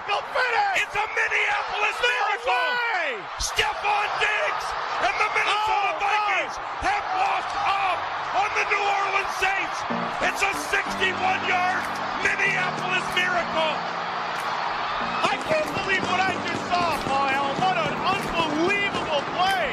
Miracle 0.00 0.24
finish. 0.32 0.80
It's 0.80 0.96
a 0.96 1.06
Minneapolis 1.12 1.96
No 2.00 2.08
miracle. 2.08 2.64
way. 2.72 3.20
Stephon 3.36 4.08
Diggs 4.20 4.66
and 5.04 5.14
the 5.20 5.28
Minnesota 5.36 5.92
Oh, 5.92 6.00
Vikings 6.00 6.56
have 6.80 7.04
walked 7.20 7.56
up 7.68 7.98
on 8.40 8.48
the 8.56 8.64
New 8.72 8.80
Orleans 8.80 9.34
Saints. 9.36 9.76
It's 10.24 10.40
a 10.40 10.52
61-yard 10.72 11.84
Minneapolis 12.24 13.04
miracle. 13.12 13.74
I 15.20 15.36
can't 15.48 15.70
believe 15.84 16.04
what 16.08 16.20
I 16.20 16.32
just 16.48 16.64
saw, 16.72 16.96
Allen. 17.28 17.56
What 17.60 17.76
an 17.76 17.92
unbelievable 18.00 19.22
play. 19.36 19.68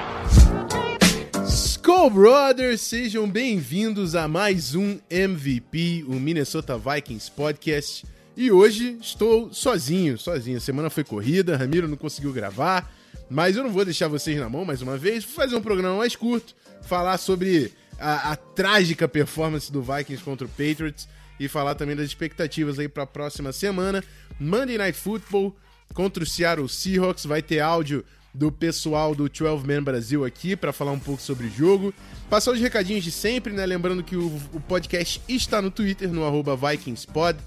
Skull 1.48 2.10
Brothers, 2.10 2.82
sejam 2.82 3.30
bem-vindos 3.32 4.14
a 4.16 4.28
mais 4.28 4.76
um 4.76 5.00
MVP, 5.10 6.04
o 6.08 6.14
Minnesota 6.20 6.78
Vikings 6.78 7.30
Podcast. 7.30 8.04
E 8.38 8.52
hoje 8.52 9.00
estou 9.02 9.52
sozinho, 9.52 10.16
sozinho. 10.16 10.58
A 10.58 10.62
semana 10.62 10.92
foi 10.92 11.04
corrida, 11.04 11.58
Ramiro 11.58 11.88
não 11.88 11.98
conseguiu 11.98 12.32
gravar, 12.32 12.88
mas 13.28 13.58
eu 13.58 13.64
não 13.64 13.72
vou 13.72 13.84
deixar 13.84 14.08
vocês 14.08 14.40
na 14.40 14.48
mão 14.48 14.64
mais 14.64 14.80
uma 14.80 14.96
vez. 14.96 15.24
Vou 15.24 15.34
fazer 15.34 15.56
um 15.56 15.62
programa 15.62 15.98
mais 15.98 16.16
curto, 16.16 16.56
falar 16.84 17.18
sobre 17.18 17.74
a, 18.00 18.34
a 18.34 18.36
trágica 18.36 19.08
performance 19.08 19.72
do 19.72 19.82
Vikings 19.82 20.24
contra 20.24 20.46
o 20.46 20.50
Patriots 20.50 21.10
e 21.40 21.48
falar 21.48 21.74
também 21.74 21.96
das 21.96 22.06
expectativas 22.06 22.78
aí 22.78 22.88
para 22.88 23.04
a 23.04 23.08
próxima 23.08 23.52
semana. 23.52 24.04
Monday 24.40 24.78
Night 24.78 25.00
Football 25.00 25.56
contra 25.96 26.22
o 26.22 26.28
Seattle 26.28 26.70
Seahawks, 26.70 27.26
vai 27.26 27.42
ter 27.42 27.60
áudio 27.60 28.06
do 28.32 28.52
pessoal 28.52 29.16
do 29.16 29.28
12 29.28 29.66
Man 29.66 29.82
Brasil 29.82 30.24
aqui 30.24 30.56
para 30.56 30.72
falar 30.72 30.92
um 30.92 31.00
pouco 31.00 31.24
sobre 31.24 31.48
o 31.48 31.50
jogo. 31.50 31.92
Passar 32.30 32.52
os 32.52 32.60
recadinhos 32.60 33.04
de 33.04 33.10
sempre, 33.10 33.52
né? 33.52 33.66
Lembrando 33.66 34.04
que 34.04 34.16
o, 34.16 34.28
o 34.54 34.60
podcast 34.60 35.20
está 35.28 35.60
no 35.60 35.72
Twitter, 35.72 36.14
no 36.14 36.24
arroba 36.24 36.56
VikingsPod. 36.56 37.40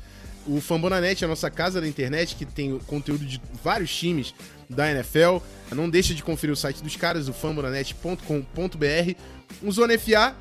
O 0.46 0.60
Fambonanet 0.60 1.22
é 1.22 1.26
a 1.26 1.28
nossa 1.28 1.50
casa 1.50 1.80
da 1.80 1.86
internet 1.86 2.34
que 2.34 2.44
tem 2.44 2.78
conteúdo 2.86 3.24
de 3.24 3.40
vários 3.62 3.94
times 3.94 4.34
da 4.68 4.90
NFL. 4.90 5.38
Não 5.72 5.88
deixa 5.88 6.14
de 6.14 6.22
conferir 6.22 6.52
o 6.52 6.56
site 6.56 6.82
dos 6.82 6.96
caras, 6.96 7.28
o 7.28 7.32
fambonanet.com.br. 7.32 9.14
O 9.62 9.72
Zona 9.72 9.98
FA, 9.98 10.34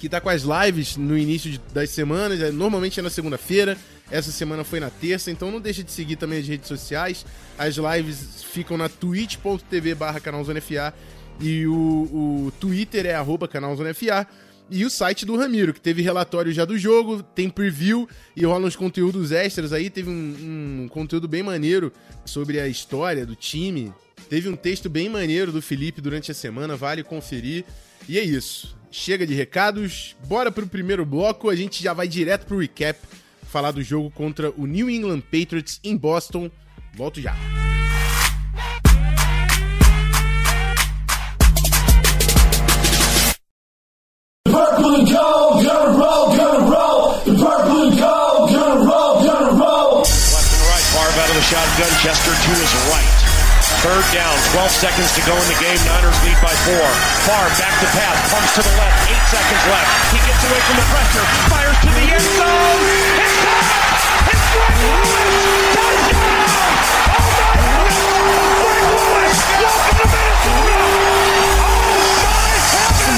que 0.00 0.08
tá 0.08 0.20
com 0.20 0.28
as 0.28 0.42
lives 0.42 0.96
no 0.96 1.16
início 1.16 1.50
de, 1.50 1.58
das 1.72 1.90
semanas, 1.90 2.40
é, 2.40 2.50
normalmente 2.50 2.98
é 2.98 3.02
na 3.02 3.10
segunda-feira. 3.10 3.76
Essa 4.10 4.30
semana 4.30 4.64
foi 4.64 4.80
na 4.80 4.90
terça, 4.90 5.30
então 5.30 5.50
não 5.50 5.60
deixa 5.60 5.82
de 5.82 5.90
seguir 5.90 6.16
também 6.16 6.38
as 6.38 6.46
redes 6.46 6.68
sociais. 6.68 7.24
As 7.58 7.76
lives 7.76 8.42
ficam 8.42 8.76
na 8.76 8.88
twitch.tv 8.88 9.94
barra 9.94 10.20
canalzonefa 10.20 10.94
e 11.40 11.66
o, 11.66 11.72
o 12.46 12.52
Twitter 12.60 13.06
é 13.06 13.14
arroba 13.14 13.48
canalzonefa. 13.48 14.26
E 14.70 14.84
o 14.84 14.90
site 14.90 15.26
do 15.26 15.36
Ramiro, 15.36 15.74
que 15.74 15.80
teve 15.80 16.00
relatório 16.02 16.52
já 16.52 16.64
do 16.64 16.78
jogo, 16.78 17.22
tem 17.22 17.50
preview 17.50 18.08
e 18.34 18.44
rola 18.44 18.66
uns 18.66 18.76
conteúdos 18.76 19.30
extras 19.30 19.72
aí. 19.72 19.90
Teve 19.90 20.08
um, 20.08 20.82
um 20.84 20.88
conteúdo 20.88 21.28
bem 21.28 21.42
maneiro 21.42 21.92
sobre 22.24 22.58
a 22.58 22.66
história 22.66 23.26
do 23.26 23.36
time. 23.36 23.92
Teve 24.28 24.48
um 24.48 24.56
texto 24.56 24.88
bem 24.88 25.08
maneiro 25.08 25.52
do 25.52 25.60
Felipe 25.60 26.00
durante 26.00 26.30
a 26.30 26.34
semana, 26.34 26.76
vale 26.76 27.02
conferir. 27.02 27.64
E 28.08 28.18
é 28.18 28.22
isso. 28.22 28.76
Chega 28.90 29.26
de 29.26 29.34
recados, 29.34 30.16
bora 30.26 30.50
pro 30.50 30.66
primeiro 30.66 31.04
bloco. 31.04 31.50
A 31.50 31.56
gente 31.56 31.82
já 31.82 31.92
vai 31.92 32.08
direto 32.08 32.46
pro 32.46 32.58
recap, 32.58 32.98
falar 33.42 33.72
do 33.72 33.82
jogo 33.82 34.10
contra 34.10 34.50
o 34.50 34.66
New 34.66 34.88
England 34.88 35.20
Patriots 35.20 35.78
em 35.84 35.96
Boston. 35.96 36.50
Volto 36.94 37.20
já. 37.20 37.34
Chester 52.04 52.36
to 52.36 52.52
his 52.60 52.68
right. 52.92 53.16
Third 53.80 54.04
down. 54.12 54.36
12 54.52 54.68
seconds 54.68 55.08
to 55.16 55.24
go 55.24 55.32
in 55.40 55.48
the 55.48 55.56
game. 55.56 55.80
Niners 55.88 56.20
lead 56.20 56.36
by 56.44 56.52
four. 56.68 56.84
Favre 57.24 57.48
back 57.56 57.72
to 57.80 57.88
pass. 57.96 58.28
Pumps 58.28 58.52
to 58.56 58.60
the 58.60 58.76
left. 58.76 59.08
Eight 59.08 59.24
seconds 59.32 59.64
left. 59.72 59.88
He 60.12 60.20
gets 60.20 60.44
away 60.44 60.60
from 60.68 60.76
the 60.76 60.84
pressure. 60.92 61.24
Fires 61.48 61.80
to 61.80 61.88
the 61.96 62.04
end 62.12 62.28
zone. 62.36 62.84
It's 63.24 63.40
caught. 63.40 63.88
It's 64.28 64.44
Greg 64.52 64.76
Lewis. 64.84 65.16
Touchdown. 65.72 66.44
Oh 66.44 67.24
my 67.24 67.40
God. 67.40 67.56
Greg 67.72 68.84
Lewis. 68.84 69.40
Welcome 69.64 69.96
to 69.96 70.04
Minnesota. 70.12 70.84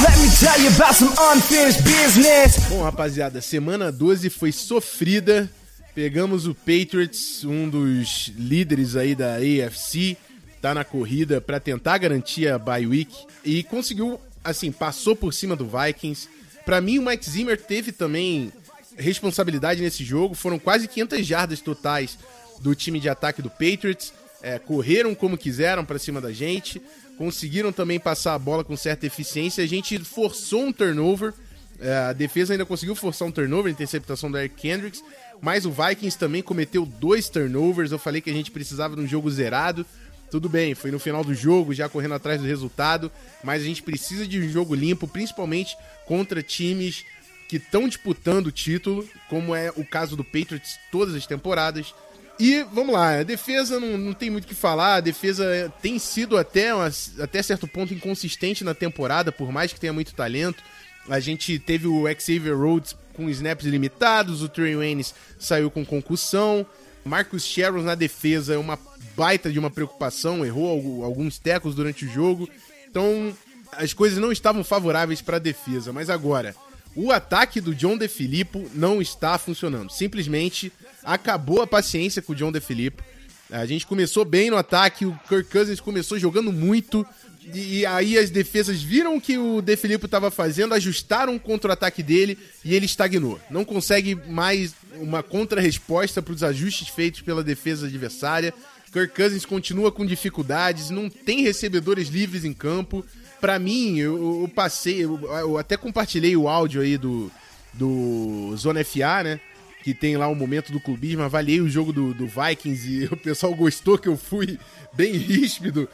Let 0.06 0.14
me 0.22 0.30
tell 0.30 0.58
you 0.62 0.70
about 0.70 0.94
some 0.94 1.10
unfinished 1.34 1.82
business. 1.82 2.70
Bom, 2.70 2.86
rapaziada, 2.86 3.42
semana 3.42 3.90
12 3.90 4.30
foi 4.30 4.52
sofrida. 4.52 5.50
Pegamos 5.96 6.46
o 6.46 6.54
Patriots, 6.54 7.42
um 7.42 7.70
dos 7.70 8.30
líderes 8.36 8.96
aí 8.96 9.14
da 9.14 9.36
AFC, 9.36 10.14
tá 10.60 10.74
na 10.74 10.84
corrida 10.84 11.40
para 11.40 11.58
tentar 11.58 11.96
garantir 11.96 12.48
a 12.48 12.58
bye 12.58 12.86
week 12.86 13.16
e 13.42 13.62
conseguiu, 13.62 14.20
assim, 14.44 14.70
passou 14.70 15.16
por 15.16 15.32
cima 15.32 15.56
do 15.56 15.66
Vikings. 15.66 16.28
Para 16.66 16.82
mim, 16.82 16.98
o 16.98 17.02
Mike 17.02 17.30
Zimmer 17.30 17.58
teve 17.58 17.92
também 17.92 18.52
responsabilidade 18.98 19.80
nesse 19.80 20.04
jogo. 20.04 20.34
Foram 20.34 20.58
quase 20.58 20.86
500 20.86 21.26
jardas 21.26 21.62
totais 21.62 22.18
do 22.60 22.74
time 22.74 23.00
de 23.00 23.08
ataque 23.08 23.40
do 23.40 23.48
Patriots. 23.48 24.12
É, 24.42 24.58
correram 24.58 25.14
como 25.14 25.38
quiseram 25.38 25.82
para 25.82 25.98
cima 25.98 26.20
da 26.20 26.30
gente, 26.30 26.78
conseguiram 27.16 27.72
também 27.72 27.98
passar 27.98 28.34
a 28.34 28.38
bola 28.38 28.62
com 28.62 28.76
certa 28.76 29.06
eficiência. 29.06 29.64
A 29.64 29.66
gente 29.66 29.98
forçou 30.00 30.66
um 30.66 30.72
turnover. 30.74 31.32
É, 31.80 31.94
a 31.94 32.12
defesa 32.12 32.52
ainda 32.52 32.66
conseguiu 32.66 32.94
forçar 32.94 33.26
um 33.26 33.32
turnover, 33.32 33.72
interceptação 33.72 34.30
do 34.30 34.38
Eric 34.38 34.56
Kendricks, 34.56 35.02
mas 35.40 35.64
o 35.66 35.70
Vikings 35.70 36.18
também 36.18 36.42
cometeu 36.42 36.84
dois 36.86 37.28
turnovers. 37.28 37.92
Eu 37.92 37.98
falei 37.98 38.20
que 38.20 38.30
a 38.30 38.32
gente 38.32 38.50
precisava 38.50 38.96
de 38.96 39.02
um 39.02 39.06
jogo 39.06 39.30
zerado. 39.30 39.84
Tudo 40.30 40.48
bem, 40.48 40.74
foi 40.74 40.90
no 40.90 40.98
final 40.98 41.22
do 41.22 41.32
jogo, 41.34 41.72
já 41.72 41.88
correndo 41.88 42.14
atrás 42.14 42.40
do 42.40 42.46
resultado, 42.46 43.12
mas 43.44 43.62
a 43.62 43.64
gente 43.64 43.82
precisa 43.82 44.26
de 44.26 44.40
um 44.40 44.48
jogo 44.48 44.74
limpo, 44.74 45.06
principalmente 45.06 45.76
contra 46.04 46.42
times 46.42 47.04
que 47.48 47.56
estão 47.58 47.86
disputando 47.88 48.48
o 48.48 48.52
título, 48.52 49.08
como 49.28 49.54
é 49.54 49.70
o 49.76 49.84
caso 49.84 50.16
do 50.16 50.24
Patriots 50.24 50.78
todas 50.90 51.14
as 51.14 51.26
temporadas. 51.28 51.94
E 52.40 52.64
vamos 52.72 52.92
lá, 52.92 53.20
a 53.20 53.22
defesa 53.22 53.78
não, 53.78 53.96
não 53.96 54.12
tem 54.12 54.28
muito 54.28 54.44
o 54.44 54.48
que 54.48 54.54
falar, 54.54 54.96
a 54.96 55.00
defesa 55.00 55.72
tem 55.80 55.96
sido 55.98 56.36
até, 56.36 56.74
uma- 56.74 56.90
até 57.20 57.40
certo 57.40 57.68
ponto 57.68 57.94
inconsistente 57.94 58.64
na 58.64 58.74
temporada, 58.74 59.30
por 59.30 59.52
mais 59.52 59.72
que 59.72 59.78
tenha 59.80 59.92
muito 59.92 60.12
talento. 60.12 60.62
A 61.08 61.20
gente 61.20 61.56
teve 61.60 61.86
o 61.86 62.04
Xavier 62.18 62.58
Rhodes 62.58 62.96
com 63.16 63.28
snaps 63.30 63.66
limitados, 63.66 64.42
o 64.42 64.48
Trey 64.48 64.76
Waynes 64.76 65.14
saiu 65.38 65.70
com 65.70 65.84
concussão, 65.84 66.66
Marcus 67.04 67.44
Sharon 67.44 67.82
na 67.82 67.94
defesa 67.94 68.54
é 68.54 68.58
uma 68.58 68.78
baita 69.16 69.50
de 69.50 69.58
uma 69.58 69.70
preocupação, 69.70 70.44
errou 70.44 70.68
algu- 70.68 71.04
alguns 71.04 71.38
tecos 71.38 71.74
durante 71.74 72.04
o 72.04 72.12
jogo. 72.12 72.48
Então, 72.88 73.34
as 73.72 73.92
coisas 73.92 74.18
não 74.18 74.30
estavam 74.30 74.62
favoráveis 74.62 75.20
para 75.22 75.36
a 75.36 75.40
defesa, 75.40 75.92
mas 75.92 76.10
agora 76.10 76.54
o 76.94 77.12
ataque 77.12 77.60
do 77.60 77.74
John 77.74 77.96
DeFilippo 77.96 78.70
não 78.74 79.00
está 79.00 79.38
funcionando. 79.38 79.90
Simplesmente 79.90 80.72
acabou 81.04 81.62
a 81.62 81.66
paciência 81.66 82.20
com 82.22 82.32
o 82.32 82.36
John 82.36 82.50
DeFilippo. 82.52 83.02
A 83.50 83.64
gente 83.64 83.86
começou 83.86 84.24
bem 84.24 84.50
no 84.50 84.56
ataque, 84.56 85.06
o 85.06 85.18
Kirk 85.28 85.50
Cousins 85.50 85.80
começou 85.80 86.18
jogando 86.18 86.52
muito. 86.52 87.06
E, 87.54 87.78
e 87.78 87.86
aí 87.86 88.18
as 88.18 88.30
defesas 88.30 88.82
viram 88.82 89.20
que 89.20 89.38
o 89.38 89.62
DeFilippo 89.62 90.06
estava 90.06 90.30
fazendo, 90.30 90.74
ajustaram 90.74 91.36
o 91.36 91.40
contra-ataque 91.40 92.02
dele 92.02 92.38
e 92.64 92.74
ele 92.74 92.86
estagnou. 92.86 93.40
Não 93.50 93.64
consegue 93.64 94.14
mais 94.14 94.74
uma 94.98 95.22
contra-resposta 95.22 96.20
para 96.20 96.34
os 96.34 96.42
ajustes 96.42 96.88
feitos 96.88 97.20
pela 97.20 97.44
defesa 97.44 97.86
adversária. 97.86 98.52
Kirk 98.92 99.14
Cousins 99.14 99.44
continua 99.44 99.92
com 99.92 100.06
dificuldades, 100.06 100.90
não 100.90 101.10
tem 101.10 101.42
recebedores 101.42 102.08
livres 102.08 102.44
em 102.44 102.52
campo. 102.52 103.04
Pra 103.40 103.58
mim, 103.58 103.98
eu, 103.98 104.42
eu 104.42 104.48
passei, 104.48 105.04
eu, 105.04 105.20
eu 105.24 105.58
até 105.58 105.76
compartilhei 105.76 106.36
o 106.36 106.48
áudio 106.48 106.80
aí 106.80 106.96
do, 106.96 107.30
do 107.74 108.56
Zona 108.56 108.82
FA, 108.82 109.22
né? 109.22 109.40
Que 109.84 109.94
tem 109.94 110.16
lá 110.16 110.26
o 110.26 110.34
momento 110.34 110.72
do 110.72 110.80
clubismo. 110.80 111.22
Avaliei 111.22 111.60
o 111.60 111.68
jogo 111.68 111.92
do, 111.92 112.14
do 112.14 112.26
Vikings 112.26 112.88
e 112.88 113.04
o 113.12 113.16
pessoal 113.16 113.54
gostou 113.54 113.98
que 113.98 114.08
eu 114.08 114.16
fui 114.16 114.58
bem 114.94 115.12
ríspido 115.12 115.88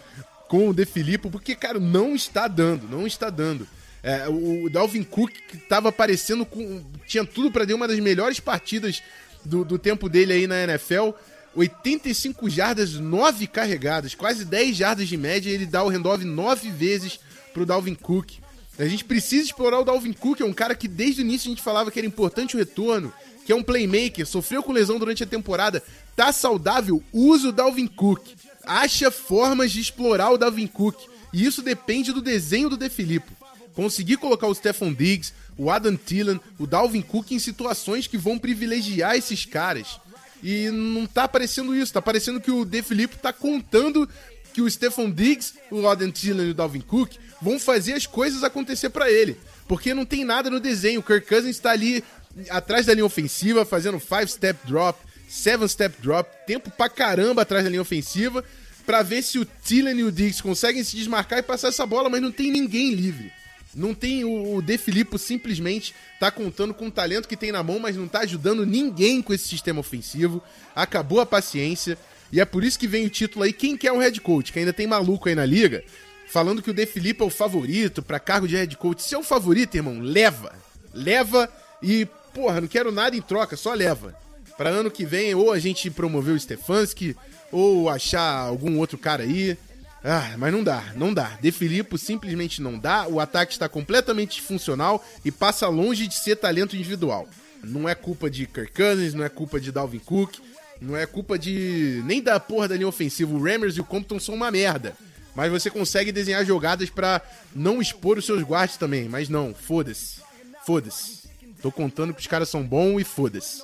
com 0.53 0.69
o 0.69 0.75
De 0.75 0.85
Filippo, 0.85 1.31
porque, 1.31 1.55
cara, 1.55 1.81
não 1.81 2.15
está 2.15 2.47
dando, 2.47 2.87
não 2.87 3.07
está 3.07 3.31
dando. 3.31 3.67
É, 4.03 4.29
o 4.29 4.69
Dalvin 4.69 5.03
Cook 5.03 5.33
que 5.49 5.57
tava 5.57 5.89
aparecendo 5.89 6.45
com. 6.45 6.85
Tinha 7.07 7.25
tudo 7.25 7.51
pra 7.51 7.65
ter 7.65 7.73
uma 7.73 7.89
das 7.89 7.99
melhores 8.01 8.39
partidas 8.39 9.03
do, 9.43 9.65
do 9.65 9.79
tempo 9.79 10.11
dele 10.11 10.35
aí 10.35 10.47
na 10.47 10.63
NFL. 10.63 11.13
85 11.55 12.51
jardas, 12.51 12.93
9 12.93 13.47
carregadas, 13.47 14.15
quase 14.15 14.45
10 14.45 14.77
jardas 14.77 15.09
de 15.09 15.17
média, 15.17 15.49
ele 15.49 15.65
dá 15.65 15.83
o 15.83 15.89
handoff 15.89 16.23
9 16.23 16.71
vezes 16.71 17.19
pro 17.55 17.65
Dalvin 17.65 17.95
Cook. 17.95 18.33
A 18.79 18.85
gente 18.85 19.07
precisa 19.07 19.45
explorar 19.45 19.81
o 19.81 19.85
Dalvin 19.85 20.13
Cook, 20.13 20.41
é 20.41 20.45
um 20.45 20.53
cara 20.53 20.75
que 20.75 20.89
desde 20.89 21.23
o 21.23 21.25
início 21.25 21.49
a 21.49 21.51
gente 21.51 21.63
falava 21.63 21.91
que 21.91 21.99
era 21.99 22.07
importante 22.07 22.57
o 22.57 22.59
retorno, 22.59 23.11
que 23.47 23.53
é 23.53 23.57
um 23.57 23.63
playmaker, 23.63 24.27
sofreu 24.27 24.63
com 24.63 24.73
lesão 24.73 24.99
durante 24.99 25.23
a 25.23 25.27
temporada, 25.27 25.83
tá 26.15 26.31
saudável, 26.31 27.03
usa 27.11 27.49
o 27.49 27.53
Dalvin 27.53 27.87
Cook. 27.87 28.21
Acha 28.65 29.11
formas 29.11 29.73
de 29.73 29.81
explorar 29.81 30.31
o 30.31 30.39
Dalvin 30.39 30.67
Cook. 30.67 30.97
E 31.33 31.45
isso 31.45 31.63
depende 31.63 32.13
do 32.13 32.21
desenho 32.21 32.69
do 32.69 32.77
De 32.77 32.89
Filippo. 32.89 33.33
Conseguir 33.75 34.19
colocar 34.19 34.47
o 34.47 34.55
Stephon 34.55 34.93
Diggs, 34.93 35.33
o 35.57 35.71
Adam 35.71 35.97
Thielen, 35.97 36.41
o 36.59 36.67
Dalvin 36.67 37.01
Cook 37.01 37.33
em 37.33 37.39
situações 37.39 38.07
que 38.07 38.19
vão 38.19 38.39
privilegiar 38.39 39.17
esses 39.17 39.47
caras. 39.47 39.99
E 40.43 40.69
não 40.71 41.07
tá 41.07 41.25
aparecendo 41.25 41.75
isso, 41.75 41.93
tá 41.93 42.03
parecendo 42.03 42.41
que 42.41 42.51
o 42.51 42.65
De 42.65 42.83
Filippo 42.83 43.17
tá 43.17 43.33
contando 43.33 44.09
que 44.53 44.61
o 44.61 44.71
Stephon 44.71 45.11
Diggs, 45.11 45.55
o 45.71 45.87
Adam 45.89 46.11
Thielen 46.11 46.49
e 46.49 46.51
o 46.51 46.55
Dalvin 46.55 46.81
Cook 46.81 47.13
vão 47.41 47.59
fazer 47.59 47.95
as 47.95 48.07
coisas 48.07 48.45
acontecer 48.45 48.91
para 48.91 49.11
ele. 49.11 49.39
Porque 49.67 49.95
não 49.95 50.05
tem 50.05 50.25
nada 50.25 50.51
no 50.51 50.61
desenho. 50.61 51.01
O 51.01 51.03
Kirk 51.03 51.27
Cousins 51.27 51.59
tá 51.59 51.71
ali 51.71 52.05
atrás 52.51 52.87
da 52.87 52.95
linha 52.95 53.07
ofensiva, 53.07 53.65
fazendo 53.65 53.99
five 53.99 54.29
step 54.29 54.67
drop, 54.67 54.99
seven 55.33 55.67
step 55.67 55.97
drop, 56.03 56.29
tempo 56.47 56.71
pra 56.71 56.91
caramba 56.91 57.41
atrás 57.41 57.65
da 57.65 57.71
linha 57.71 57.81
ofensiva, 57.81 58.45
para 58.85 59.03
ver 59.03 59.23
se 59.23 59.39
o 59.39 59.47
Thielen 59.47 59.99
e 59.99 60.05
o 60.05 60.13
Diggs 60.13 60.43
conseguem 60.43 60.85
se 60.85 60.95
desmarcar 60.95 61.39
e 61.39 61.43
passar 61.43 61.69
essa 61.69 61.87
bola, 61.87 62.11
mas 62.11 62.21
não 62.21 62.31
tem 62.31 62.51
ninguém 62.51 62.93
livre. 62.93 63.33
Não 63.75 63.95
tem 63.95 64.25
o, 64.25 64.57
o 64.57 64.61
De 64.61 64.77
Filippo 64.77 65.19
simplesmente 65.19 65.95
tá 66.21 66.31
contando 66.31 66.75
com 66.75 66.89
o 66.89 66.91
talento 66.91 67.27
que 67.27 67.37
tem 67.37 67.51
na 67.51 67.63
mão, 67.63 67.79
mas 67.79 67.97
não 67.97 68.07
tá 68.07 68.21
ajudando 68.21 68.67
ninguém 68.67 69.23
com 69.23 69.33
esse 69.33 69.49
sistema 69.49 69.81
ofensivo. 69.81 70.43
Acabou 70.77 71.21
a 71.21 71.27
paciência. 71.27 71.97
E 72.31 72.39
é 72.39 72.45
por 72.45 72.63
isso 72.63 72.79
que 72.79 72.87
vem 72.87 73.07
o 73.07 73.11
título 73.11 73.45
aí. 73.45 73.53
Quem 73.53 73.77
quer 73.77 73.93
um 73.93 73.99
head 73.99 74.21
coach? 74.21 74.53
Que 74.53 74.59
ainda 74.59 74.73
tem 74.75 74.87
maluco 74.87 75.29
aí 75.29 75.35
na 75.35 75.47
liga. 75.47 75.83
Falando 76.27 76.61
que 76.61 76.71
o 76.71 76.75
De 76.75 76.85
Filippo 76.85 77.25
é 77.25 77.27
o 77.27 77.31
favorito 77.31 78.03
para 78.03 78.21
cargo 78.21 78.47
de 78.47 78.57
head 78.57 78.77
coach. 78.77 79.03
Se 79.03 79.15
é 79.15 79.19
o 79.19 79.23
favorito, 79.23 79.75
irmão, 79.75 80.01
leva. 80.01 80.55
Leva 80.93 81.51
e, 81.83 82.07
porra, 82.35 82.61
não 82.61 82.69
quero 82.69 82.93
nada 82.93 83.17
em 83.17 83.23
troca, 83.23 83.57
só 83.57 83.73
leva. 83.73 84.15
Para 84.57 84.71
ano 84.71 84.91
que 84.91 85.05
vem, 85.05 85.35
ou 85.35 85.51
a 85.51 85.59
gente 85.59 85.91
promover 85.91 86.35
o 86.35 86.39
Stefanski, 86.39 87.17
ou 87.51 87.89
achar 87.89 88.41
algum 88.41 88.79
outro 88.79 88.99
cara 88.99 89.23
aí. 89.23 89.57
Ah, 90.05 90.35
mas 90.37 90.53
não 90.53 90.65
dá, 90.65 90.93
não 90.97 91.15
dá. 91.15 91.39
De 91.41 91.53
Filippo 91.53 91.97
simplesmente 91.97 92.61
não 92.61 92.79
dá. 92.79 93.07
O 93.07 93.21
ataque 93.21 93.53
está 93.53 93.69
completamente 93.69 94.37
disfuncional 94.37 95.05
e 95.25 95.31
passa 95.31 95.69
longe 95.69 96.07
de 96.09 96.15
ser 96.15 96.37
talento 96.37 96.75
individual. 96.75 97.29
Não 97.63 97.89
é 97.89 97.95
culpa 97.95 98.29
de 98.29 98.47
Kirk 98.47 98.73
Cousins, 98.73 99.15
não 99.15 99.25
é 99.25 99.29
culpa 99.29 99.61
de 99.61 99.71
Dalvin 99.71 100.01
Cook, 100.01 100.39
não 100.81 100.97
é 100.97 101.07
culpa 101.07 101.39
de 101.39 102.03
nem 102.05 102.21
da 102.21 102.41
porra 102.41 102.67
da 102.69 102.75
linha 102.75 102.89
ofensiva. 102.89 103.33
O 103.33 103.43
Rammers 103.43 103.77
e 103.77 103.81
o 103.81 103.85
Compton 103.85 104.19
são 104.19 104.35
uma 104.35 104.51
merda. 104.51 104.97
Mas 105.35 105.51
você 105.51 105.71
consegue 105.71 106.13
desenhar 106.13 106.45
jogadas 106.45 106.91
para 106.91 107.23
não 107.55 107.81
expor 107.81 108.19
os 108.19 108.27
seus 108.27 108.43
guards 108.43 108.77
também. 108.77 109.09
Mas 109.09 109.29
não, 109.29 109.55
foda-se. 109.55 110.21
Foda-se. 110.67 111.23
Tô 111.63 111.71
contando 111.71 112.13
que 112.13 112.21
os 112.21 112.27
caras 112.27 112.49
são 112.49 112.63
bons 112.65 113.01
e 113.01 113.05
foda-se. 113.05 113.63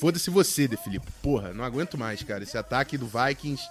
Foda-se 0.00 0.30
você, 0.30 0.68
De 0.68 0.76
Filippo. 0.76 1.10
Porra, 1.22 1.52
não 1.52 1.64
aguento 1.64 1.98
mais, 1.98 2.22
cara. 2.22 2.42
Esse 2.42 2.56
ataque 2.56 2.96
do 2.96 3.06
Vikings, 3.06 3.62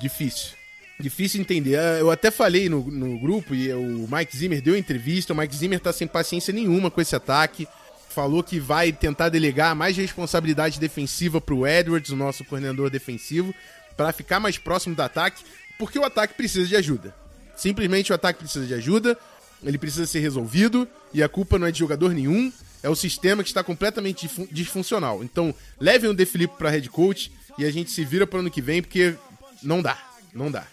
difícil. 0.00 0.50
Difícil 0.98 1.40
entender. 1.40 1.78
Ah, 1.78 1.98
Eu 1.98 2.10
até 2.10 2.30
falei 2.30 2.68
no, 2.68 2.80
no 2.90 3.18
grupo 3.18 3.54
e 3.54 3.72
o 3.72 4.08
Mike 4.10 4.36
Zimmer 4.36 4.62
deu 4.62 4.76
entrevista. 4.76 5.32
O 5.32 5.36
Mike 5.36 5.54
Zimmer 5.54 5.80
tá 5.80 5.92
sem 5.92 6.06
paciência 6.06 6.52
nenhuma 6.52 6.90
com 6.90 7.00
esse 7.00 7.14
ataque. 7.14 7.68
Falou 8.08 8.42
que 8.44 8.60
vai 8.60 8.92
tentar 8.92 9.28
delegar 9.28 9.74
mais 9.74 9.96
responsabilidade 9.96 10.78
defensiva 10.78 11.40
pro 11.40 11.66
Edwards, 11.66 12.10
o 12.10 12.16
nosso 12.16 12.44
coordenador 12.44 12.88
defensivo, 12.88 13.52
para 13.96 14.12
ficar 14.12 14.38
mais 14.38 14.56
próximo 14.56 14.94
do 14.94 15.02
ataque, 15.02 15.44
porque 15.78 15.98
o 15.98 16.04
ataque 16.04 16.34
precisa 16.34 16.66
de 16.66 16.76
ajuda. 16.76 17.12
Simplesmente 17.56 18.12
o 18.12 18.14
ataque 18.14 18.38
precisa 18.38 18.66
de 18.66 18.74
ajuda, 18.74 19.18
ele 19.64 19.78
precisa 19.78 20.06
ser 20.06 20.20
resolvido 20.20 20.86
e 21.12 21.24
a 21.24 21.28
culpa 21.28 21.58
não 21.58 21.66
é 21.66 21.72
de 21.72 21.78
jogador 21.80 22.12
nenhum, 22.14 22.52
é 22.84 22.88
o 22.90 22.94
sistema 22.94 23.42
que 23.42 23.48
está 23.48 23.64
completamente 23.64 24.26
disfun- 24.26 24.46
disfuncional. 24.52 25.24
Então, 25.24 25.54
levem 25.80 26.10
o 26.10 26.14
De 26.14 26.26
Filippo 26.26 26.58
para 26.58 26.68
head 26.68 26.88
coach 26.90 27.32
e 27.58 27.64
a 27.64 27.70
gente 27.70 27.90
se 27.90 28.04
vira 28.04 28.26
pro 28.26 28.40
ano 28.40 28.50
que 28.50 28.60
vem, 28.60 28.82
porque 28.82 29.14
não 29.62 29.80
dá, 29.80 29.96
não 30.34 30.50
dá. 30.50 30.66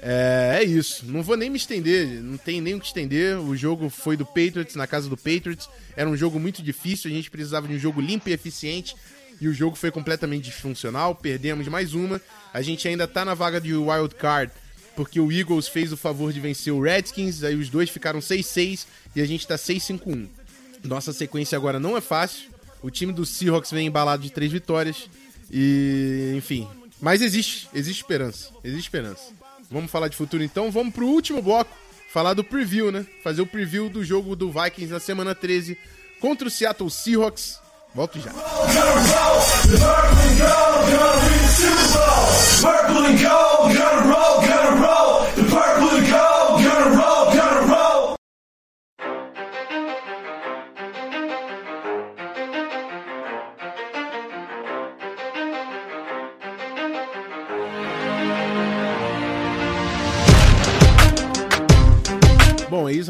É, 0.00 0.58
é 0.60 0.62
isso. 0.62 1.06
Não 1.06 1.22
vou 1.22 1.38
nem 1.38 1.48
me 1.48 1.56
estender. 1.56 2.06
Não 2.22 2.36
tem 2.36 2.60
nem 2.60 2.74
o 2.74 2.80
que 2.80 2.86
estender. 2.86 3.38
O 3.40 3.56
jogo 3.56 3.88
foi 3.88 4.14
do 4.14 4.26
Patriots, 4.26 4.74
na 4.76 4.86
casa 4.86 5.08
do 5.08 5.16
Patriots. 5.16 5.68
Era 5.96 6.08
um 6.08 6.16
jogo 6.16 6.38
muito 6.38 6.62
difícil. 6.62 7.10
A 7.10 7.14
gente 7.14 7.30
precisava 7.30 7.66
de 7.66 7.74
um 7.74 7.78
jogo 7.78 8.00
limpo 8.00 8.28
e 8.28 8.32
eficiente. 8.32 8.94
E 9.40 9.48
o 9.48 9.54
jogo 9.54 9.74
foi 9.74 9.90
completamente 9.90 10.44
disfuncional. 10.44 11.14
Perdemos 11.14 11.66
mais 11.66 11.94
uma. 11.94 12.20
A 12.52 12.60
gente 12.60 12.86
ainda 12.86 13.08
tá 13.08 13.24
na 13.24 13.34
vaga 13.34 13.58
de 13.60 13.74
wild 13.74 14.14
card. 14.16 14.52
Porque 14.94 15.18
o 15.18 15.32
Eagles 15.32 15.66
fez 15.66 15.92
o 15.92 15.96
favor 15.96 16.32
de 16.32 16.40
vencer 16.40 16.72
o 16.72 16.80
Redskins. 16.82 17.42
Aí 17.42 17.54
os 17.56 17.68
dois 17.68 17.88
ficaram 17.88 18.20
6-6. 18.20 18.86
E 19.16 19.20
a 19.20 19.26
gente 19.26 19.46
tá 19.46 19.56
6-5-1. 19.56 20.28
Nossa 20.84 21.12
sequência 21.12 21.56
agora 21.56 21.78
não 21.80 21.96
é 21.96 22.00
fácil. 22.00 22.48
O 22.82 22.90
time 22.90 23.12
do 23.12 23.26
Seahawks 23.26 23.70
vem 23.70 23.86
embalado 23.86 24.22
de 24.22 24.30
três 24.30 24.50
vitórias. 24.52 25.08
E, 25.50 26.34
enfim. 26.36 26.68
Mas 27.00 27.22
existe, 27.22 27.68
existe 27.74 28.00
esperança. 28.00 28.50
Existe 28.62 28.86
esperança. 28.86 29.32
Vamos 29.70 29.90
falar 29.90 30.08
de 30.08 30.16
futuro 30.16 30.42
então. 30.42 30.70
Vamos 30.70 30.94
pro 30.94 31.06
último 31.06 31.42
bloco. 31.42 31.70
Falar 32.10 32.34
do 32.34 32.42
preview, 32.42 32.90
né? 32.90 33.06
Fazer 33.22 33.42
o 33.42 33.46
preview 33.46 33.88
do 33.90 34.02
jogo 34.02 34.34
do 34.34 34.50
Vikings 34.50 34.92
na 34.92 34.98
semana 34.98 35.34
13 35.34 35.76
contra 36.20 36.48
o 36.48 36.50
Seattle 36.50 36.90
Seahawks. 36.90 37.60
Volto 37.94 38.18
já. 38.20 38.30
Roll, 44.08 44.97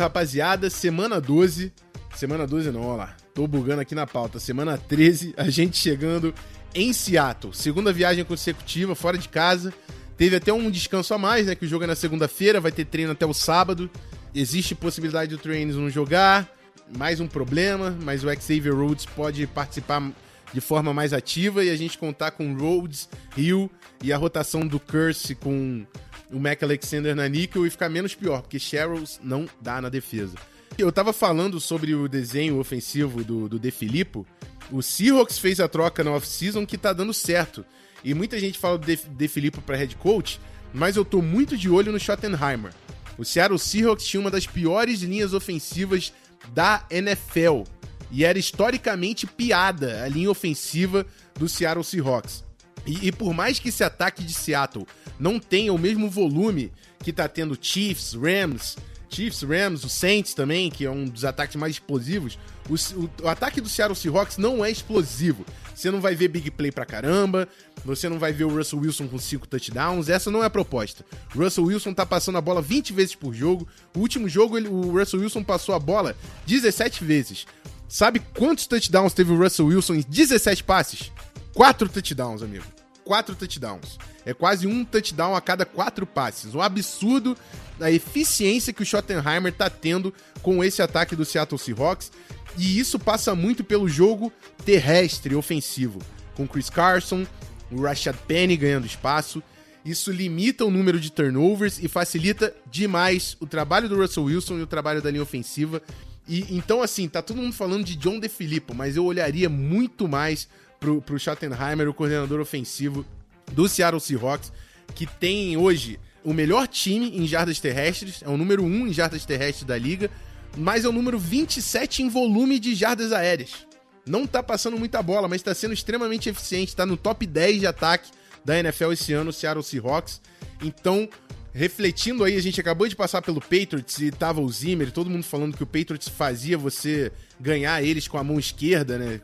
rapaziada. 0.08 0.68
Semana 0.70 1.20
12. 1.20 1.72
Semana 2.16 2.46
12 2.46 2.72
não, 2.72 2.82
ó 2.82 2.96
lá. 2.96 3.14
Tô 3.34 3.46
bugando 3.46 3.82
aqui 3.82 3.94
na 3.94 4.06
pauta. 4.06 4.40
Semana 4.40 4.76
13, 4.76 5.34
a 5.36 5.48
gente 5.48 5.76
chegando 5.76 6.34
em 6.74 6.92
Seattle. 6.92 7.54
Segunda 7.54 7.92
viagem 7.92 8.24
consecutiva, 8.24 8.94
fora 8.94 9.16
de 9.16 9.28
casa. 9.28 9.72
Teve 10.16 10.34
até 10.34 10.52
um 10.52 10.68
descanso 10.70 11.14
a 11.14 11.18
mais, 11.18 11.46
né? 11.46 11.54
Que 11.54 11.64
o 11.64 11.68
jogo 11.68 11.84
é 11.84 11.86
na 11.86 11.94
segunda-feira, 11.94 12.60
vai 12.60 12.72
ter 12.72 12.86
treino 12.86 13.12
até 13.12 13.24
o 13.24 13.32
sábado. 13.32 13.88
Existe 14.34 14.74
possibilidade 14.74 15.30
do 15.30 15.40
Trains 15.40 15.76
não 15.76 15.88
jogar. 15.88 16.48
Mais 16.96 17.20
um 17.20 17.28
problema, 17.28 17.96
mas 18.02 18.24
o 18.24 18.28
Xavier 18.34 18.74
Rhodes 18.74 19.04
pode 19.04 19.46
participar 19.46 20.10
de 20.52 20.60
forma 20.60 20.94
mais 20.94 21.12
ativa 21.12 21.62
e 21.62 21.70
a 21.70 21.76
gente 21.76 21.98
contar 21.98 22.30
com 22.30 22.54
Rhodes, 22.54 23.08
Hill 23.36 23.70
e 24.02 24.12
a 24.12 24.16
rotação 24.16 24.66
do 24.66 24.80
Curse 24.80 25.34
com 25.34 25.84
o 26.30 26.38
Mac 26.38 26.62
Alexander 26.62 27.14
na 27.14 27.28
níquel 27.28 27.66
e 27.66 27.70
ficar 27.70 27.88
menos 27.88 28.14
pior, 28.14 28.42
porque 28.42 28.58
Sherrills 28.58 29.18
não 29.22 29.48
dá 29.60 29.80
na 29.80 29.88
defesa. 29.88 30.36
Eu 30.76 30.92
tava 30.92 31.12
falando 31.12 31.58
sobre 31.60 31.94
o 31.94 32.08
desenho 32.08 32.58
ofensivo 32.58 33.24
do, 33.24 33.48
do 33.48 33.58
De 33.58 33.70
Filippo. 33.70 34.26
O 34.70 34.82
Seahawks 34.82 35.38
fez 35.38 35.60
a 35.60 35.68
troca 35.68 36.04
na 36.04 36.12
off-season 36.12 36.66
que 36.66 36.78
tá 36.78 36.92
dando 36.92 37.12
certo. 37.14 37.64
E 38.04 38.14
muita 38.14 38.38
gente 38.38 38.58
fala 38.58 38.78
do 38.78 38.86
De, 38.86 38.96
De 38.96 39.28
Filippo 39.28 39.60
pra 39.60 39.76
head 39.76 39.96
coach, 39.96 40.40
mas 40.72 40.96
eu 40.96 41.04
tô 41.04 41.20
muito 41.20 41.56
de 41.56 41.68
olho 41.68 41.90
no 41.90 41.98
Schottenheimer. 41.98 42.72
O 43.16 43.24
Seattle 43.24 43.58
Seahawks 43.58 44.06
tinha 44.06 44.20
uma 44.20 44.30
das 44.30 44.46
piores 44.46 45.00
linhas 45.00 45.32
ofensivas 45.34 46.12
da 46.54 46.86
NFL. 46.90 47.64
E 48.10 48.24
era 48.24 48.38
historicamente 48.38 49.26
piada 49.26 50.04
a 50.04 50.08
linha 50.08 50.30
ofensiva 50.30 51.04
do 51.36 51.48
Seattle 51.48 51.84
Seahawks. 51.84 52.44
E, 52.88 53.08
e 53.08 53.12
por 53.12 53.32
mais 53.34 53.58
que 53.58 53.68
esse 53.68 53.84
ataque 53.84 54.22
de 54.24 54.32
Seattle 54.32 54.86
não 55.20 55.38
tenha 55.38 55.72
o 55.72 55.78
mesmo 55.78 56.08
volume 56.08 56.72
que 57.04 57.12
tá 57.12 57.28
tendo 57.28 57.56
Chiefs, 57.60 58.14
Rams, 58.14 58.76
Chiefs, 59.10 59.42
Rams, 59.42 59.84
o 59.84 59.88
Saints 59.88 60.34
também, 60.34 60.70
que 60.70 60.84
é 60.84 60.90
um 60.90 61.04
dos 61.04 61.24
ataques 61.24 61.56
mais 61.56 61.74
explosivos, 61.74 62.38
o, 62.68 62.74
o- 63.00 63.10
o 63.24 63.28
ataque 63.28 63.60
do 63.60 63.68
Seattle 63.68 63.96
Seahawks 63.96 64.36
não 64.38 64.64
é 64.64 64.70
explosivo. 64.70 65.44
Você 65.74 65.90
não 65.90 66.00
vai 66.00 66.14
ver 66.14 66.28
big 66.28 66.50
play 66.50 66.72
pra 66.72 66.84
caramba, 66.84 67.46
você 67.84 68.08
não 68.08 68.18
vai 68.18 68.32
ver 68.32 68.44
o 68.44 68.54
Russell 68.56 68.80
Wilson 68.80 69.06
com 69.06 69.18
5 69.18 69.46
touchdowns, 69.46 70.08
essa 70.08 70.30
não 70.30 70.42
é 70.42 70.46
a 70.46 70.50
proposta. 70.50 71.04
O 71.34 71.38
Russell 71.38 71.64
Wilson 71.64 71.94
tá 71.94 72.04
passando 72.04 72.36
a 72.36 72.40
bola 72.40 72.60
20 72.60 72.92
vezes 72.92 73.14
por 73.14 73.32
jogo, 73.32 73.66
o 73.94 74.00
último 74.00 74.28
jogo 74.28 74.58
ele- 74.58 74.68
o 74.68 74.90
Russell 74.98 75.20
Wilson 75.20 75.44
passou 75.44 75.74
a 75.74 75.78
bola 75.78 76.16
17 76.46 77.04
vezes. 77.04 77.46
Sabe 77.88 78.20
quantos 78.36 78.66
touchdowns 78.66 79.14
teve 79.14 79.32
o 79.32 79.38
Russell 79.38 79.66
Wilson 79.66 79.94
em 79.94 80.00
17 80.06 80.64
passes? 80.64 81.10
4 81.54 81.88
touchdowns, 81.88 82.42
amigo. 82.42 82.64
4 83.08 83.34
touchdowns. 83.34 83.98
É 84.26 84.34
quase 84.34 84.66
um 84.66 84.84
touchdown 84.84 85.34
a 85.34 85.40
cada 85.40 85.64
4 85.64 86.06
passes. 86.06 86.54
Um 86.54 86.60
absurdo 86.60 87.34
a 87.80 87.90
eficiência 87.90 88.70
que 88.70 88.82
o 88.82 88.84
Schottenheimer 88.84 89.50
tá 89.50 89.70
tendo 89.70 90.12
com 90.42 90.62
esse 90.62 90.82
ataque 90.82 91.16
do 91.16 91.24
Seattle 91.24 91.58
Seahawks. 91.58 92.12
E 92.58 92.78
isso 92.78 92.98
passa 92.98 93.34
muito 93.34 93.64
pelo 93.64 93.88
jogo 93.88 94.30
terrestre 94.62 95.34
ofensivo. 95.34 96.00
Com 96.34 96.46
Chris 96.46 96.68
Carson, 96.68 97.26
o 97.72 97.80
Rashad 97.80 98.14
Penny 98.26 98.58
ganhando 98.58 98.86
espaço. 98.86 99.42
Isso 99.82 100.12
limita 100.12 100.66
o 100.66 100.70
número 100.70 101.00
de 101.00 101.10
turnovers 101.10 101.82
e 101.82 101.88
facilita 101.88 102.54
demais 102.70 103.38
o 103.40 103.46
trabalho 103.46 103.88
do 103.88 103.96
Russell 103.96 104.24
Wilson 104.24 104.58
e 104.58 104.62
o 104.62 104.66
trabalho 104.66 105.00
da 105.00 105.10
linha 105.10 105.22
ofensiva. 105.22 105.80
E 106.28 106.44
então, 106.54 106.82
assim, 106.82 107.08
tá 107.08 107.22
todo 107.22 107.40
mundo 107.40 107.54
falando 107.54 107.84
de 107.84 107.96
John 107.96 108.20
DeFilippo, 108.20 108.74
mas 108.74 108.96
eu 108.96 109.06
olharia 109.06 109.48
muito 109.48 110.06
mais 110.06 110.46
pro, 110.78 111.00
pro 111.02 111.18
Schottenheimer, 111.18 111.88
o 111.88 111.94
coordenador 111.94 112.40
ofensivo 112.40 113.04
do 113.52 113.68
Seattle 113.68 114.00
Seahawks, 114.00 114.52
que 114.94 115.06
tem 115.06 115.56
hoje 115.56 115.98
o 116.24 116.32
melhor 116.32 116.66
time 116.66 117.16
em 117.16 117.26
jardas 117.26 117.58
terrestres, 117.58 118.22
é 118.22 118.28
o 118.28 118.36
número 118.36 118.62
1 118.62 118.88
em 118.88 118.92
jardas 118.92 119.24
terrestres 119.24 119.64
da 119.64 119.76
liga, 119.78 120.10
mas 120.56 120.84
é 120.84 120.88
o 120.88 120.92
número 120.92 121.18
27 121.18 122.02
em 122.02 122.08
volume 122.08 122.58
de 122.58 122.74
jardas 122.74 123.12
aéreas. 123.12 123.66
Não 124.06 124.26
tá 124.26 124.42
passando 124.42 124.78
muita 124.78 125.02
bola, 125.02 125.28
mas 125.28 125.42
tá 125.42 125.54
sendo 125.54 125.74
extremamente 125.74 126.28
eficiente, 126.28 126.74
tá 126.74 126.86
no 126.86 126.96
top 126.96 127.26
10 127.26 127.60
de 127.60 127.66
ataque 127.66 128.10
da 128.44 128.58
NFL 128.58 128.92
esse 128.92 129.12
ano, 129.12 129.30
o 129.30 129.32
Seattle 129.32 129.62
Seahawks. 129.62 130.20
Então, 130.62 131.08
refletindo 131.52 132.24
aí, 132.24 132.36
a 132.36 132.42
gente 132.42 132.60
acabou 132.60 132.88
de 132.88 132.96
passar 132.96 133.22
pelo 133.22 133.40
Patriots 133.40 133.98
e 133.98 134.10
tava 134.10 134.40
o 134.40 134.48
Zimmer, 134.50 134.92
todo 134.92 135.10
mundo 135.10 135.24
falando 135.24 135.56
que 135.56 135.62
o 135.62 135.66
Patriots 135.66 136.08
fazia 136.08 136.58
você 136.58 137.12
ganhar 137.40 137.82
eles 137.82 138.06
com 138.06 138.18
a 138.18 138.24
mão 138.24 138.38
esquerda, 138.38 138.98
né? 138.98 139.20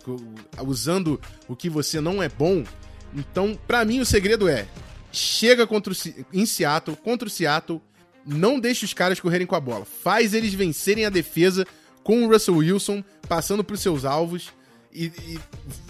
Usando 0.66 1.21
o 1.49 1.54
que 1.54 1.69
você 1.69 2.00
não 2.00 2.23
é 2.23 2.28
bom. 2.28 2.64
Então, 3.14 3.59
para 3.66 3.85
mim, 3.85 4.00
o 4.00 4.07
segredo 4.07 4.49
é: 4.49 4.66
chega 5.12 5.66
contra 5.66 5.93
o, 5.93 5.97
em 6.33 6.47
Seattle, 6.47 6.97
contra 6.97 7.28
o 7.28 7.31
Seattle, 7.31 7.81
não 8.26 8.59
deixe 8.59 8.85
os 8.85 8.95
caras 8.95 9.21
correrem 9.21 9.47
com 9.47 9.54
a 9.54 9.61
bola. 9.61 9.85
Faz 9.85 10.35
eles 10.35 10.54
vencerem 10.54 11.04
a 11.04 11.11
defesa 11.11 11.66
com 12.02 12.25
o 12.25 12.28
Russell 12.28 12.57
Wilson, 12.57 13.02
passando 13.28 13.64
para 13.64 13.75
os 13.75 13.81
seus 13.81 14.04
alvos 14.04 14.50
e, 14.93 15.07
e, 15.07 15.38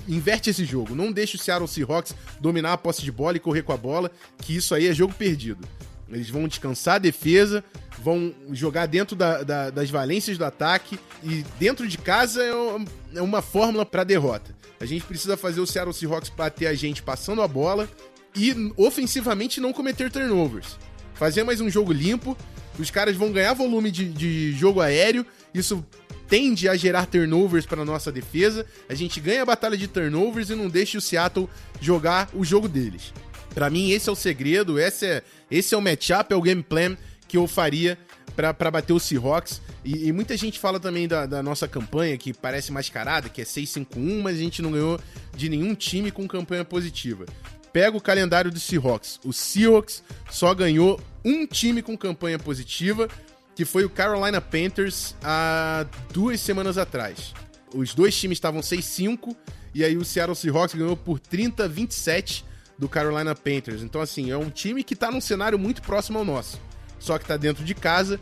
inverte 0.09 0.51
esse 0.51 0.65
jogo. 0.65 0.95
Não 0.95 1.13
deixe 1.13 1.37
o 1.37 1.39
Seattle 1.39 1.69
Seahawks 1.69 2.15
dominar 2.41 2.73
a 2.73 2.79
posse 2.79 3.03
de 3.03 3.13
bola 3.13 3.37
e 3.37 3.41
correr 3.41 3.63
com 3.63 3.73
a 3.73 3.77
bola, 3.77 4.11
que 4.39 4.57
isso 4.57 4.75
aí 4.75 4.87
é 4.87 4.95
jogo 4.95 5.15
perdido. 5.15 5.67
Eles 6.09 6.29
vão 6.29 6.47
descansar 6.47 6.97
a 6.97 6.99
defesa, 6.99 7.65
vão 7.99 8.35
jogar 8.53 8.87
dentro 8.87 9.17
da, 9.17 9.43
da, 9.43 9.71
das 9.71 9.91
valências 9.91 10.37
do 10.37 10.45
ataque 10.45 10.99
e 11.23 11.45
dentro 11.59 11.89
de 11.89 11.99
casa 11.99 12.43
é, 12.43 13.19
é 13.19 13.23
uma 13.23 13.41
fórmula 13.41 13.87
para 13.87 14.05
derrota. 14.05 14.55
A 14.81 14.85
gente 14.85 15.05
precisa 15.05 15.37
fazer 15.37 15.61
o 15.61 15.67
Seattle 15.67 15.95
Seahawks 15.95 16.31
bater 16.31 16.67
a 16.67 16.75
gente 16.75 17.03
passando 17.03 17.41
a 17.41 17.49
bola 17.49 17.89
e 18.37 18.73
ofensivamente 18.77 19.61
não 19.61 19.73
cometer 19.73 20.11
turnovers. 20.11 20.77
Fazer 21.15 21.45
mais 21.45 21.61
um 21.61 21.71
jogo 21.71 21.93
limpo, 21.93 22.37
os 22.79 22.91
caras 22.91 23.17
vão 23.17 23.33
ganhar 23.33 23.55
volume 23.55 23.91
de, 23.91 24.09
de 24.09 24.53
jogo 24.53 24.81
aéreo, 24.81 25.25
isso 25.55 25.85
tende 26.29 26.69
a 26.69 26.77
gerar 26.77 27.07
turnovers 27.07 27.67
para 27.67 27.85
nossa 27.85 28.11
defesa. 28.11 28.67
A 28.89 28.95
gente 28.95 29.21
ganha 29.21 29.43
a 29.43 29.47
batalha 29.47 29.77
de 29.77 29.87
turnovers 29.87 30.51
e 30.51 30.55
não 30.55 30.69
deixa 30.69 30.99
o 30.99 31.01
Seattle 31.01 31.49
jogar 31.81 32.29
o 32.35 32.45
jogo 32.45 32.69
deles. 32.69 33.13
Para 33.55 33.71
mim, 33.71 33.91
esse 33.91 34.09
é 34.09 34.13
o 34.13 34.17
segredo, 34.17 34.79
esse 34.79 35.07
é, 35.07 35.23
esse 35.51 35.75
é 35.75 35.79
o 35.79 35.81
matchup, 35.81 36.33
é 36.33 36.37
o 36.37 36.43
game 36.43 36.63
plan 36.63 36.97
que 37.29 37.37
eu 37.37 37.47
faria 37.47 37.97
para 38.35 38.71
bater 38.71 38.93
o 38.93 38.99
Seahawks. 38.99 39.63
E, 39.85 40.09
e, 40.09 40.13
muita 40.13 40.37
gente 40.37 40.59
fala 40.59 40.81
também 40.81 41.07
da, 41.07 41.25
da, 41.25 41.43
nossa 41.43 41.69
campanha, 41.69 42.17
que 42.19 42.33
parece 42.33 42.73
mascarada, 42.73 43.29
que 43.29 43.41
é 43.41 43.45
6-5-1, 43.45 44.23
mas 44.23 44.37
a 44.37 44.41
gente 44.41 44.61
não 44.61 44.73
ganhou 44.73 44.99
de 45.37 45.49
nenhum 45.49 45.75
time 45.75 46.11
com 46.11 46.27
campanha 46.27 46.65
positiva. 46.65 47.27
Pega 47.73 47.97
o 47.97 48.01
calendário 48.01 48.51
do 48.51 48.59
Seahawks. 48.59 49.21
O 49.25 49.33
Seahawks 49.33 50.03
só 50.31 50.55
ganhou 50.55 51.01
um 51.25 51.47
time 51.47 51.83
com 51.83 51.97
campanha 51.97 52.39
positiva, 52.39 53.09
que 53.55 53.65
foi 53.65 53.85
o 53.85 53.91
Carolina 53.91 54.41
Panthers 54.41 55.15
há 55.23 55.87
duas 56.13 56.41
semanas 56.41 56.77
atrás. 56.77 57.33
Os 57.73 57.95
dois 57.95 58.19
times 58.19 58.37
estavam 58.37 58.61
6-5 58.61 59.35
e 59.75 59.85
aí 59.85 59.97
o 59.97 60.05
Seattle 60.05 60.37
Seahawks 60.37 60.75
ganhou 60.75 60.97
por 60.97 61.19
30 61.19 61.69
27 61.69 62.45
do 62.79 62.89
Carolina 62.89 63.35
Panthers. 63.35 63.83
Então, 63.83 64.01
assim, 64.01 64.31
é 64.31 64.37
um 64.37 64.51
time 64.51 64.83
que 64.83 64.97
tá 64.97 65.11
num 65.11 65.21
cenário 65.21 65.59
muito 65.59 65.83
próximo 65.83 66.19
ao 66.19 66.25
nosso. 66.25 66.61
Só 66.99 67.19
que 67.19 67.25
tá 67.25 67.37
dentro 67.37 67.65
de 67.65 67.75
casa 67.75 68.21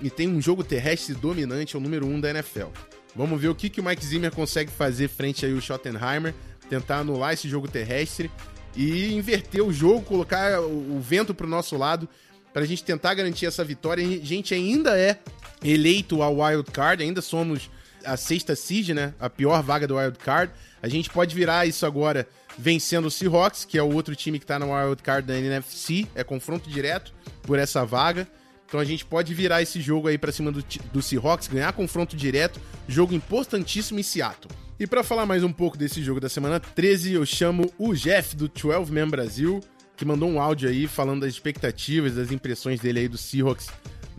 e 0.00 0.08
tem 0.08 0.28
um 0.28 0.40
jogo 0.40 0.64
terrestre 0.64 1.14
dominante, 1.14 1.76
é 1.76 1.78
o 1.78 1.82
número 1.82 2.06
1 2.06 2.14
um 2.14 2.20
da 2.20 2.30
NFL. 2.30 2.68
Vamos 3.14 3.40
ver 3.40 3.48
o 3.48 3.54
que, 3.54 3.68
que 3.68 3.80
o 3.80 3.84
Mike 3.84 4.04
Zimmer 4.04 4.30
consegue 4.30 4.70
fazer 4.70 5.08
frente 5.08 5.44
aí 5.44 5.52
o 5.52 5.60
Schottenheimer, 5.60 6.34
tentar 6.68 6.98
anular 6.98 7.32
esse 7.32 7.48
jogo 7.48 7.66
terrestre 7.66 8.30
e 8.76 9.12
inverter 9.14 9.64
o 9.64 9.72
jogo, 9.72 10.02
colocar 10.02 10.60
o 10.60 11.00
vento 11.00 11.34
pro 11.34 11.48
nosso 11.48 11.76
lado 11.76 12.08
para 12.52 12.62
a 12.62 12.66
gente 12.66 12.84
tentar 12.84 13.14
garantir 13.14 13.46
essa 13.46 13.64
vitória. 13.64 14.04
A 14.04 14.24
gente 14.24 14.54
ainda 14.54 14.96
é 14.98 15.18
eleito 15.62 16.22
ao 16.22 16.38
wild 16.38 16.70
card, 16.70 17.02
ainda 17.02 17.20
somos 17.20 17.70
a 18.04 18.16
sexta 18.16 18.56
seed, 18.56 18.90
né? 18.90 19.12
A 19.18 19.28
pior 19.28 19.62
vaga 19.62 19.86
do 19.86 19.96
wild 19.96 20.18
card. 20.18 20.52
A 20.82 20.88
gente 20.88 21.10
pode 21.10 21.34
virar 21.34 21.66
isso 21.66 21.84
agora 21.84 22.26
vencendo 22.60 23.06
o 23.06 23.10
Seahawks, 23.10 23.64
que 23.64 23.78
é 23.78 23.82
o 23.82 23.92
outro 23.92 24.14
time 24.14 24.38
que 24.38 24.46
tá 24.46 24.58
no 24.58 24.74
wild 24.74 25.02
card 25.02 25.26
da 25.26 25.36
NFC, 25.38 26.06
é 26.14 26.22
confronto 26.22 26.68
direto 26.68 27.12
por 27.42 27.58
essa 27.58 27.84
vaga. 27.84 28.28
Então 28.66 28.78
a 28.78 28.84
gente 28.84 29.04
pode 29.04 29.32
virar 29.34 29.62
esse 29.62 29.80
jogo 29.80 30.08
aí 30.08 30.18
para 30.18 30.30
cima 30.30 30.52
do, 30.52 30.62
do 30.92 31.02
Seahawks, 31.02 31.48
ganhar 31.48 31.72
confronto 31.72 32.16
direto, 32.16 32.60
jogo 32.86 33.14
importantíssimo 33.14 33.98
em 33.98 34.02
Seattle. 34.02 34.52
E 34.78 34.86
para 34.86 35.02
falar 35.02 35.26
mais 35.26 35.42
um 35.42 35.52
pouco 35.52 35.76
desse 35.76 36.02
jogo 36.02 36.20
da 36.20 36.28
semana 36.28 36.60
13, 36.60 37.14
eu 37.14 37.26
chamo 37.26 37.70
o 37.78 37.94
Jeff 37.94 38.36
do 38.36 38.48
12 38.48 38.92
Man 38.92 39.08
Brasil 39.08 39.60
que 39.96 40.04
mandou 40.06 40.30
um 40.30 40.40
áudio 40.40 40.66
aí 40.66 40.86
falando 40.86 41.20
das 41.20 41.34
expectativas, 41.34 42.14
das 42.14 42.32
impressões 42.32 42.80
dele 42.80 43.00
aí 43.00 43.08
do 43.08 43.18
Seahawks 43.18 43.68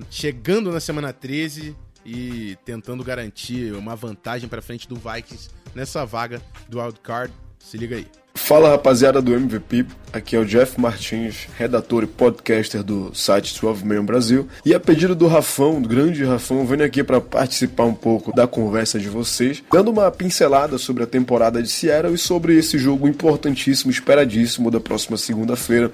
chegando 0.10 0.72
na 0.72 0.80
semana 0.80 1.12
13 1.12 1.76
e 2.06 2.56
tentando 2.66 3.04
garantir 3.04 3.74
uma 3.74 3.96
vantagem 3.96 4.48
para 4.48 4.62
frente 4.62 4.88
do 4.88 4.96
Vikings 4.96 5.50
nessa 5.74 6.06
vaga 6.06 6.42
do 6.70 6.80
wild 6.80 7.00
card. 7.00 7.34
Se 7.60 7.78
liga 7.78 7.96
aí. 7.96 8.21
Fala 8.34 8.70
rapaziada 8.70 9.22
do 9.22 9.34
MVP, 9.34 9.86
aqui 10.14 10.38
é 10.38 10.40
o 10.40 10.46
Jeff 10.46 10.80
Martins, 10.80 11.48
redator 11.58 12.04
e 12.04 12.08
podcaster 12.08 12.82
do 12.82 13.14
site 13.14 13.60
12 13.60 13.86
Man 13.86 14.06
Brasil. 14.06 14.48
E 14.66 14.74
a 14.74 14.80
pedido 14.80 15.14
do 15.14 15.28
Rafão, 15.28 15.82
do 15.82 15.90
grande 15.90 16.24
Rafão, 16.24 16.66
venho 16.66 16.84
aqui 16.84 17.04
para 17.04 17.20
participar 17.20 17.84
um 17.84 17.94
pouco 17.94 18.34
da 18.34 18.48
conversa 18.48 18.98
de 18.98 19.10
vocês, 19.10 19.62
dando 19.72 19.92
uma 19.92 20.10
pincelada 20.10 20.78
sobre 20.78 21.04
a 21.04 21.08
temporada 21.08 21.62
de 21.62 21.70
Seattle 21.70 22.14
e 22.14 22.18
sobre 22.18 22.58
esse 22.58 22.78
jogo 22.78 23.06
importantíssimo, 23.06 23.92
esperadíssimo 23.92 24.72
da 24.72 24.80
próxima 24.80 25.18
segunda-feira 25.18 25.92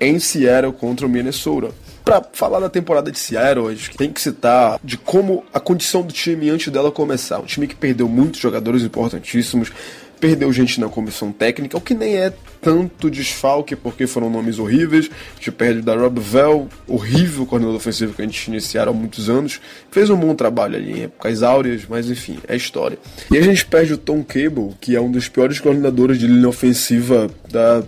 em 0.00 0.18
Seattle 0.18 0.72
contra 0.72 1.06
o 1.06 1.10
Minnesota. 1.10 1.70
Para 2.04 2.24
falar 2.32 2.60
da 2.60 2.70
temporada 2.70 3.10
de 3.10 3.18
Seattle, 3.18 3.72
acho 3.72 3.90
que 3.90 3.96
tem 3.96 4.12
que 4.12 4.20
citar 4.20 4.78
de 4.82 4.96
como 4.96 5.44
a 5.52 5.58
condição 5.58 6.02
do 6.02 6.12
time 6.12 6.48
antes 6.48 6.72
dela 6.72 6.92
começar. 6.92 7.40
Um 7.40 7.46
time 7.46 7.66
que 7.66 7.74
perdeu 7.74 8.08
muitos 8.08 8.40
jogadores 8.40 8.82
importantíssimos, 8.82 9.72
perdeu 10.20 10.52
gente 10.52 10.80
na 10.80 10.88
comissão 10.88 11.32
técnica, 11.32 11.76
o 11.76 11.80
que 11.80 11.94
nem 11.94 12.16
é 12.16 12.32
tanto 12.60 13.10
desfalque, 13.10 13.76
porque 13.76 14.06
foram 14.06 14.30
nomes 14.30 14.58
horríveis. 14.58 15.08
A 15.08 15.36
gente 15.36 15.52
perde 15.52 15.82
da 15.82 15.94
Rob 15.94 16.20
Vell, 16.20 16.68
horrível 16.86 17.46
coordenador 17.46 17.76
ofensivo 17.76 18.14
que 18.14 18.22
a 18.22 18.24
gente 18.24 18.46
iniciaram 18.48 18.92
há 18.92 18.94
muitos 18.94 19.28
anos. 19.28 19.60
Fez 19.90 20.10
um 20.10 20.16
bom 20.16 20.34
trabalho 20.34 20.76
ali 20.76 21.00
em 21.00 21.02
épocas 21.04 21.42
áureas, 21.42 21.82
mas 21.88 22.10
enfim, 22.10 22.38
é 22.48 22.56
história. 22.56 22.98
E 23.30 23.36
a 23.36 23.42
gente 23.42 23.64
perde 23.64 23.92
o 23.92 23.98
Tom 23.98 24.24
Cable, 24.24 24.74
que 24.80 24.96
é 24.96 25.00
um 25.00 25.10
dos 25.10 25.28
piores 25.28 25.60
coordenadores 25.60 26.18
de 26.18 26.26
linha 26.26 26.48
ofensiva 26.48 27.30
da, 27.50 27.82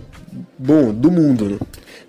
bom, 0.57 0.93
do 0.93 1.11
mundo, 1.11 1.49
né? 1.49 1.57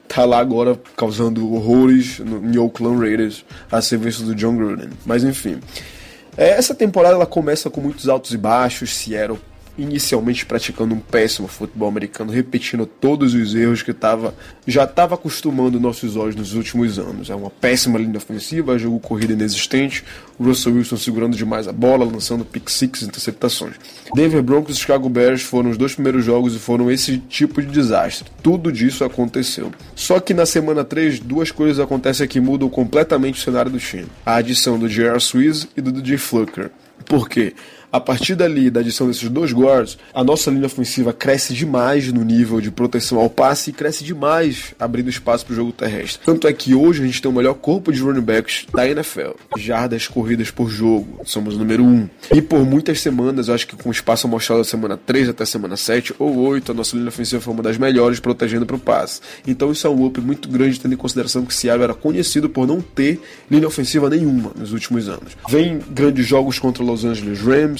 tá 0.06 0.24
lá 0.24 0.40
agora 0.40 0.78
causando 0.96 1.54
horrores 1.54 2.18
no, 2.18 2.44
em 2.44 2.58
Oakland 2.58 2.98
Raiders 2.98 3.44
a 3.70 3.80
serviço 3.80 4.24
do 4.24 4.34
John 4.34 4.56
Gruden. 4.56 4.90
Mas 5.06 5.22
enfim. 5.22 5.60
É, 6.36 6.50
essa 6.50 6.74
temporada 6.74 7.14
ela 7.14 7.26
começa 7.26 7.70
com 7.70 7.80
muitos 7.80 8.08
altos 8.08 8.32
e 8.32 8.36
baixos. 8.36 8.96
Seattle 8.96 9.38
inicialmente 9.80 10.44
praticando 10.44 10.94
um 10.94 11.00
péssimo 11.00 11.48
futebol 11.48 11.88
americano, 11.88 12.30
repetindo 12.30 12.84
todos 12.84 13.34
os 13.34 13.54
erros 13.54 13.82
que 13.82 13.92
tava, 13.92 14.34
já 14.66 14.84
estava 14.84 15.14
acostumando 15.14 15.80
nossos 15.80 16.16
olhos 16.16 16.36
nos 16.36 16.54
últimos 16.54 16.98
anos. 16.98 17.30
É 17.30 17.34
uma 17.34 17.50
péssima 17.50 17.98
linha 17.98 18.16
ofensiva, 18.16 18.78
jogo 18.78 19.00
corrida 19.00 19.32
inexistente, 19.32 20.04
Russell 20.38 20.74
Wilson 20.74 20.96
segurando 20.96 21.36
demais 21.36 21.66
a 21.66 21.72
bola, 21.72 22.04
lançando 22.04 22.44
pick 22.44 22.68
six 22.70 23.02
interceptações. 23.02 23.74
Denver 24.14 24.42
Broncos 24.42 24.76
e 24.76 24.80
Chicago 24.80 25.08
Bears 25.08 25.42
foram 25.42 25.70
os 25.70 25.78
dois 25.78 25.94
primeiros 25.94 26.24
jogos 26.24 26.54
e 26.54 26.58
foram 26.58 26.90
esse 26.90 27.18
tipo 27.18 27.60
de 27.60 27.68
desastre. 27.68 28.28
Tudo 28.42 28.70
disso 28.70 29.04
aconteceu. 29.04 29.72
Só 29.94 30.20
que 30.20 30.34
na 30.34 30.46
semana 30.46 30.84
3, 30.84 31.20
duas 31.20 31.50
coisas 31.50 31.78
acontecem 31.78 32.28
que 32.28 32.40
mudam 32.40 32.68
completamente 32.68 33.40
o 33.40 33.42
cenário 33.42 33.70
do 33.70 33.78
time. 33.78 34.06
A 34.24 34.36
adição 34.36 34.78
do 34.78 34.88
J.R. 34.88 35.20
Swiss 35.20 35.68
e 35.76 35.80
do 35.80 35.92
DJ 35.92 36.16
Flucker. 36.18 36.70
Por 37.04 37.28
quê? 37.28 37.54
A 37.92 37.98
partir 37.98 38.36
dali, 38.36 38.70
da 38.70 38.80
adição 38.80 39.08
desses 39.08 39.28
dois 39.28 39.52
guards, 39.52 39.98
a 40.14 40.22
nossa 40.22 40.48
linha 40.48 40.66
ofensiva 40.66 41.12
cresce 41.12 41.52
demais 41.52 42.12
no 42.12 42.22
nível 42.22 42.60
de 42.60 42.70
proteção 42.70 43.18
ao 43.18 43.28
passe 43.28 43.70
e 43.70 43.72
cresce 43.72 44.04
demais 44.04 44.74
abrindo 44.78 45.10
espaço 45.10 45.44
para 45.44 45.52
o 45.52 45.56
jogo 45.56 45.72
terrestre. 45.72 46.24
Tanto 46.24 46.46
é 46.46 46.52
que 46.52 46.72
hoje 46.72 47.02
a 47.02 47.06
gente 47.06 47.20
tem 47.20 47.28
o 47.28 47.34
melhor 47.34 47.54
corpo 47.54 47.92
de 47.92 48.00
running 48.00 48.20
backs 48.20 48.64
da 48.72 48.88
NFL. 48.88 49.30
Jardas 49.56 50.06
corridas 50.06 50.52
por 50.52 50.70
jogo, 50.70 51.20
somos 51.24 51.56
o 51.56 51.58
número 51.58 51.82
1. 51.82 51.86
Um. 51.88 52.08
E 52.32 52.40
por 52.40 52.64
muitas 52.64 53.00
semanas, 53.00 53.48
eu 53.48 53.54
acho 53.54 53.66
que 53.66 53.74
com 53.74 53.90
espaço 53.90 54.28
amostrado 54.28 54.60
da 54.60 54.68
semana 54.68 54.96
3 54.96 55.28
até 55.28 55.44
semana 55.44 55.76
7 55.76 56.14
ou 56.16 56.38
8, 56.38 56.70
a 56.70 56.74
nossa 56.74 56.96
linha 56.96 57.08
ofensiva 57.08 57.42
foi 57.42 57.52
uma 57.52 57.62
das 57.62 57.76
melhores 57.76 58.20
protegendo 58.20 58.64
para 58.64 58.76
o 58.76 58.78
passe. 58.78 59.20
Então 59.44 59.72
isso 59.72 59.84
é 59.86 59.90
um 59.90 60.06
up 60.06 60.20
muito 60.20 60.48
grande, 60.48 60.78
tendo 60.78 60.94
em 60.94 60.96
consideração 60.96 61.44
que 61.44 61.52
Seattle 61.52 61.82
era 61.82 61.94
conhecido 61.94 62.48
por 62.48 62.68
não 62.68 62.80
ter 62.80 63.20
linha 63.50 63.66
ofensiva 63.66 64.08
nenhuma 64.08 64.52
nos 64.56 64.72
últimos 64.72 65.08
anos. 65.08 65.36
Vem 65.48 65.80
grandes 65.90 66.24
jogos 66.24 66.56
contra 66.60 66.84
Los 66.84 67.04
Angeles 67.04 67.40
Rams, 67.40 67.79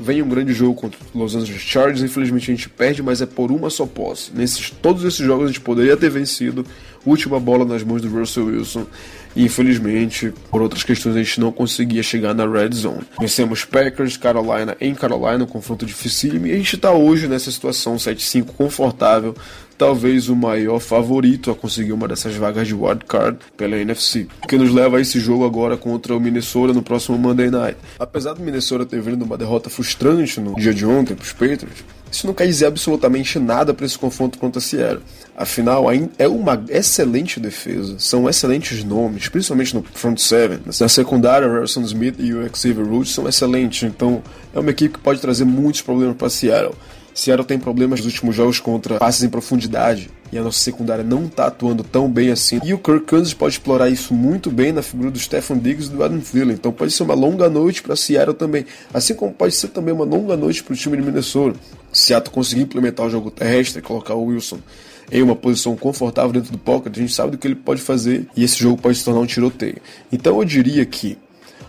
Vem 0.00 0.22
um 0.22 0.28
grande 0.28 0.52
jogo 0.52 0.74
contra 0.74 1.00
os 1.02 1.12
Los 1.12 1.34
Angeles 1.34 1.60
Chargers, 1.60 2.02
infelizmente 2.02 2.52
a 2.52 2.54
gente 2.54 2.68
perde, 2.68 3.02
mas 3.02 3.20
é 3.20 3.26
por 3.26 3.50
uma 3.50 3.68
só 3.68 3.84
posse. 3.84 4.30
Nesses 4.32 4.70
todos 4.70 5.02
esses 5.04 5.26
jogos 5.26 5.46
a 5.46 5.48
gente 5.48 5.60
poderia 5.60 5.96
ter 5.96 6.08
vencido. 6.08 6.64
Última 7.04 7.40
bola 7.40 7.64
nas 7.64 7.82
mãos 7.82 8.00
do 8.00 8.08
Russell 8.08 8.46
Wilson. 8.46 8.86
E 9.34 9.44
infelizmente, 9.44 10.32
por 10.50 10.62
outras 10.62 10.84
questões, 10.84 11.16
a 11.16 11.22
gente 11.22 11.40
não 11.40 11.50
conseguia 11.50 12.02
chegar 12.02 12.32
na 12.32 12.46
red 12.46 12.70
zone. 12.72 13.02
Vencemos 13.20 13.64
Packers, 13.64 14.16
Carolina 14.16 14.76
em 14.80 14.94
Carolina, 14.94 15.44
um 15.44 15.46
confronto 15.46 15.84
dificílimo, 15.84 16.46
e 16.46 16.52
a 16.52 16.56
gente 16.56 16.76
está 16.76 16.92
hoje 16.92 17.26
nessa 17.26 17.50
situação 17.50 17.96
7-5 17.96 18.46
confortável, 18.56 19.34
talvez 19.78 20.28
o 20.28 20.34
maior 20.34 20.80
favorito 20.80 21.50
a 21.50 21.54
conseguir 21.54 21.92
uma 21.92 22.08
dessas 22.08 22.34
vagas 22.34 22.66
de 22.66 22.74
wild 22.74 23.04
card 23.06 23.38
pela 23.56 23.76
NFC, 23.76 24.26
o 24.42 24.48
que 24.48 24.58
nos 24.58 24.74
leva 24.74 24.98
a 24.98 25.00
esse 25.00 25.20
jogo 25.20 25.46
agora 25.46 25.76
contra 25.76 26.14
o 26.14 26.20
Minnesota 26.20 26.74
no 26.74 26.82
próximo 26.82 27.16
Monday 27.16 27.48
Night. 27.48 27.78
Apesar 27.98 28.34
do 28.34 28.42
Minnesota 28.42 28.84
ter 28.84 29.00
vindo 29.00 29.22
uma 29.22 29.38
derrota 29.38 29.70
frustrante 29.70 30.40
no 30.40 30.56
dia 30.56 30.74
de 30.74 30.84
ontem 30.84 31.14
para 31.14 31.22
os 31.22 31.32
Patriots, 31.32 31.84
isso 32.10 32.26
não 32.26 32.34
quer 32.34 32.46
dizer 32.46 32.66
absolutamente 32.66 33.38
nada 33.38 33.72
para 33.72 33.86
esse 33.86 33.98
confronto 33.98 34.38
contra 34.38 34.58
a 34.58 34.62
Seattle. 34.62 35.02
Afinal, 35.36 35.84
é 36.18 36.26
uma 36.26 36.64
excelente 36.68 37.38
defesa, 37.38 37.96
são 37.98 38.28
excelentes 38.28 38.82
nomes, 38.82 39.28
principalmente 39.28 39.74
no 39.74 39.84
front 39.94 40.18
seven. 40.18 40.60
Na 40.66 40.88
secundária, 40.88 41.46
Harrison 41.46 41.82
Smith 41.82 42.16
e 42.18 42.34
o 42.34 42.50
Xavier 42.52 42.86
Rhodes 42.86 43.12
são 43.12 43.28
excelentes, 43.28 43.82
então 43.82 44.22
é 44.54 44.58
uma 44.58 44.70
equipe 44.70 44.94
que 44.94 45.00
pode 45.00 45.20
trazer 45.20 45.44
muitos 45.44 45.82
problemas 45.82 46.16
para 46.16 46.30
Seattle. 46.30 46.74
Seattle 47.18 47.44
tem 47.44 47.58
problemas 47.58 47.98
nos 47.98 48.06
últimos 48.06 48.36
jogos 48.36 48.60
contra 48.60 48.96
passes 48.96 49.24
em 49.24 49.28
profundidade 49.28 50.08
e 50.30 50.38
a 50.38 50.42
nossa 50.42 50.60
secundária 50.60 51.02
não 51.02 51.24
está 51.24 51.48
atuando 51.48 51.82
tão 51.82 52.08
bem 52.08 52.30
assim. 52.30 52.60
E 52.62 52.72
o 52.72 52.78
Kirk 52.78 53.06
Cousins 53.06 53.34
pode 53.34 53.54
explorar 53.54 53.88
isso 53.88 54.14
muito 54.14 54.52
bem 54.52 54.70
na 54.70 54.82
figura 54.82 55.10
do 55.10 55.18
Stephen 55.18 55.58
Diggs 55.58 55.90
e 55.90 55.96
do 55.96 56.04
Adam 56.04 56.20
Thielen. 56.20 56.54
Então 56.54 56.70
pode 56.70 56.92
ser 56.92 57.02
uma 57.02 57.14
longa 57.14 57.48
noite 57.50 57.82
para 57.82 57.96
Seattle 57.96 58.36
também, 58.36 58.64
assim 58.94 59.14
como 59.14 59.32
pode 59.32 59.52
ser 59.56 59.66
também 59.68 59.92
uma 59.92 60.04
longa 60.04 60.36
noite 60.36 60.62
para 60.62 60.74
o 60.74 60.76
time 60.76 60.96
de 60.96 61.02
Minnesota. 61.02 61.58
Seattle 61.92 62.32
conseguir 62.32 62.62
implementar 62.62 63.04
o 63.04 63.10
jogo 63.10 63.32
terrestre, 63.32 63.82
colocar 63.82 64.14
o 64.14 64.26
Wilson 64.26 64.60
em 65.10 65.20
uma 65.20 65.34
posição 65.34 65.74
confortável 65.74 66.30
dentro 66.30 66.52
do 66.52 66.58
pocket, 66.58 66.96
a 66.96 67.00
gente 67.00 67.12
sabe 67.12 67.32
do 67.32 67.38
que 67.38 67.48
ele 67.48 67.56
pode 67.56 67.82
fazer 67.82 68.28
e 68.36 68.44
esse 68.44 68.60
jogo 68.60 68.80
pode 68.80 68.96
se 68.96 69.04
tornar 69.04 69.18
um 69.18 69.26
tiroteio. 69.26 69.78
Então 70.12 70.38
eu 70.38 70.44
diria 70.44 70.86
que 70.86 71.18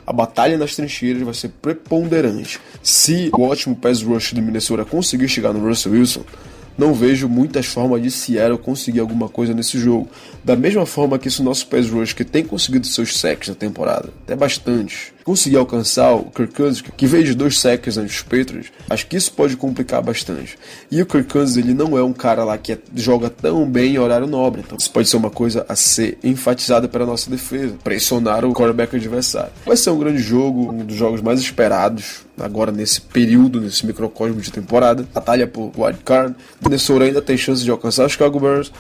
a 0.10 0.13
batalha 0.13 0.58
nas 0.58 0.75
trincheiras 0.75 1.22
vai 1.22 1.36
ser 1.36 1.50
preponderante. 1.62 2.60
Se 2.82 3.30
o 3.32 3.44
ótimo 3.44 3.75
pass 3.75 4.01
rush 4.01 4.34
de 4.34 4.42
Minnesota 4.42 4.84
conseguir 4.84 5.30
chegar 5.30 5.54
no 5.54 5.63
Russell 5.63 5.92
Wilson, 5.92 6.24
não 6.79 6.93
vejo 6.93 7.27
muitas 7.27 7.65
formas 7.65 8.01
de 8.01 8.09
Seattle 8.09 8.57
conseguir 8.57 9.01
alguma 9.01 9.27
coisa 9.27 9.53
nesse 9.53 9.77
jogo. 9.77 10.07
Da 10.43 10.55
mesma 10.55 10.86
forma 10.86 11.19
que 11.19 11.27
esse 11.27 11.43
nosso 11.43 11.67
pass 11.67 11.89
rush 11.89 12.13
que 12.13 12.24
tem 12.24 12.43
conseguido 12.43 12.88
seus 12.88 13.17
sacks 13.17 13.50
na 13.50 13.55
temporada, 13.55 14.09
até 14.24 14.33
bastante, 14.33 15.13
conseguir 15.25 15.57
alcançar 15.57 16.13
o 16.13 16.24
Kirk 16.31 16.53
Cousins, 16.53 16.81
que 16.81 17.05
veio 17.05 17.25
de 17.25 17.36
dois 17.36 17.59
sacks 17.59 17.98
antes 17.98 18.15
dos 18.15 18.24
Patriots, 18.24 18.71
acho 18.89 19.05
que 19.07 19.17
isso 19.17 19.33
pode 19.33 19.57
complicar 19.57 20.01
bastante. 20.01 20.57
E 20.89 21.01
o 21.01 21.05
Kirk 21.05 21.31
Cousins, 21.31 21.57
ele 21.57 21.74
não 21.74 21.98
é 21.98 22.03
um 22.03 22.13
cara 22.13 22.45
lá 22.45 22.57
que 22.57 22.71
é, 22.71 22.77
joga 22.95 23.29
tão 23.29 23.69
bem 23.69 23.95
em 23.95 24.00
horário 24.00 24.25
nobre, 24.25 24.62
então 24.65 24.77
isso 24.77 24.89
pode 24.89 25.09
ser 25.09 25.17
uma 25.17 25.29
coisa 25.29 25.65
a 25.67 25.75
ser 25.75 26.17
enfatizada 26.24 26.88
para 26.88 27.03
a 27.03 27.07
nossa 27.07 27.29
defesa, 27.29 27.75
pressionar 27.83 28.45
o 28.45 28.53
quarterback 28.53 28.95
adversário. 28.95 29.51
Vai 29.65 29.75
ser 29.75 29.89
um 29.89 30.00
grande 30.00 30.19
jogo, 30.19 30.71
um 30.71 30.86
dos 30.86 30.95
jogos 30.95 31.21
mais 31.21 31.41
esperados 31.41 32.28
agora 32.39 32.72
nesse 32.72 33.01
período, 33.01 33.62
nesse 33.62 33.86
microcosmo 33.86 34.39
de 34.41 34.51
temporada. 34.51 35.08
Batalha 35.13 35.48
por 35.48 35.72
wildcard. 35.77 36.36
Minnesota 36.62 37.05
ainda 37.05 37.22
tem 37.22 37.38
chance 37.38 37.63
de 37.63 37.72
alcançar 37.72 38.05
os 38.05 38.13
Chicago 38.13 38.39
Bears. 38.39 38.72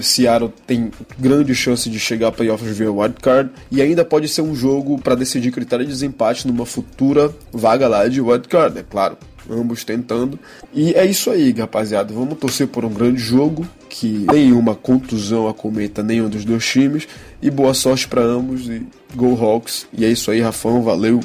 Seattle 0.00 0.52
tem 0.66 0.90
grande 1.18 1.54
chance 1.54 1.88
de 1.88 1.98
chegar 1.98 2.28
a 2.28 2.32
playoffs 2.32 2.76
via 2.76 2.90
wildcard 2.90 3.50
e 3.70 3.80
ainda 3.80 4.04
pode 4.04 4.28
ser 4.28 4.42
um 4.42 4.54
jogo 4.54 4.98
para 4.98 5.14
decidir 5.14 5.52
critério 5.52 5.84
de 5.84 5.92
desempate 5.92 6.46
numa 6.46 6.66
futura 6.66 7.32
vaga 7.52 7.86
lá 7.86 8.06
de 8.08 8.20
wildcard, 8.20 8.78
é 8.78 8.82
claro. 8.82 9.16
Ambos 9.48 9.84
tentando. 9.84 10.38
E 10.74 10.92
é 10.94 11.06
isso 11.06 11.30
aí, 11.30 11.52
rapaziada. 11.52 12.12
Vamos 12.12 12.36
torcer 12.36 12.66
por 12.66 12.84
um 12.84 12.92
grande 12.92 13.20
jogo. 13.20 13.64
Que 13.88 14.26
nenhuma 14.32 14.74
contusão 14.74 15.46
acometa 15.46 16.02
nenhum 16.02 16.28
dos 16.28 16.44
dois 16.44 16.66
times. 16.66 17.06
E 17.40 17.48
boa 17.48 17.72
sorte 17.72 18.08
para 18.08 18.22
ambos. 18.22 18.68
E 18.68 18.84
Go 19.14 19.40
Hawks. 19.40 19.86
E 19.96 20.04
é 20.04 20.08
isso 20.08 20.32
aí, 20.32 20.40
Rafão. 20.40 20.82
Valeu. 20.82 21.20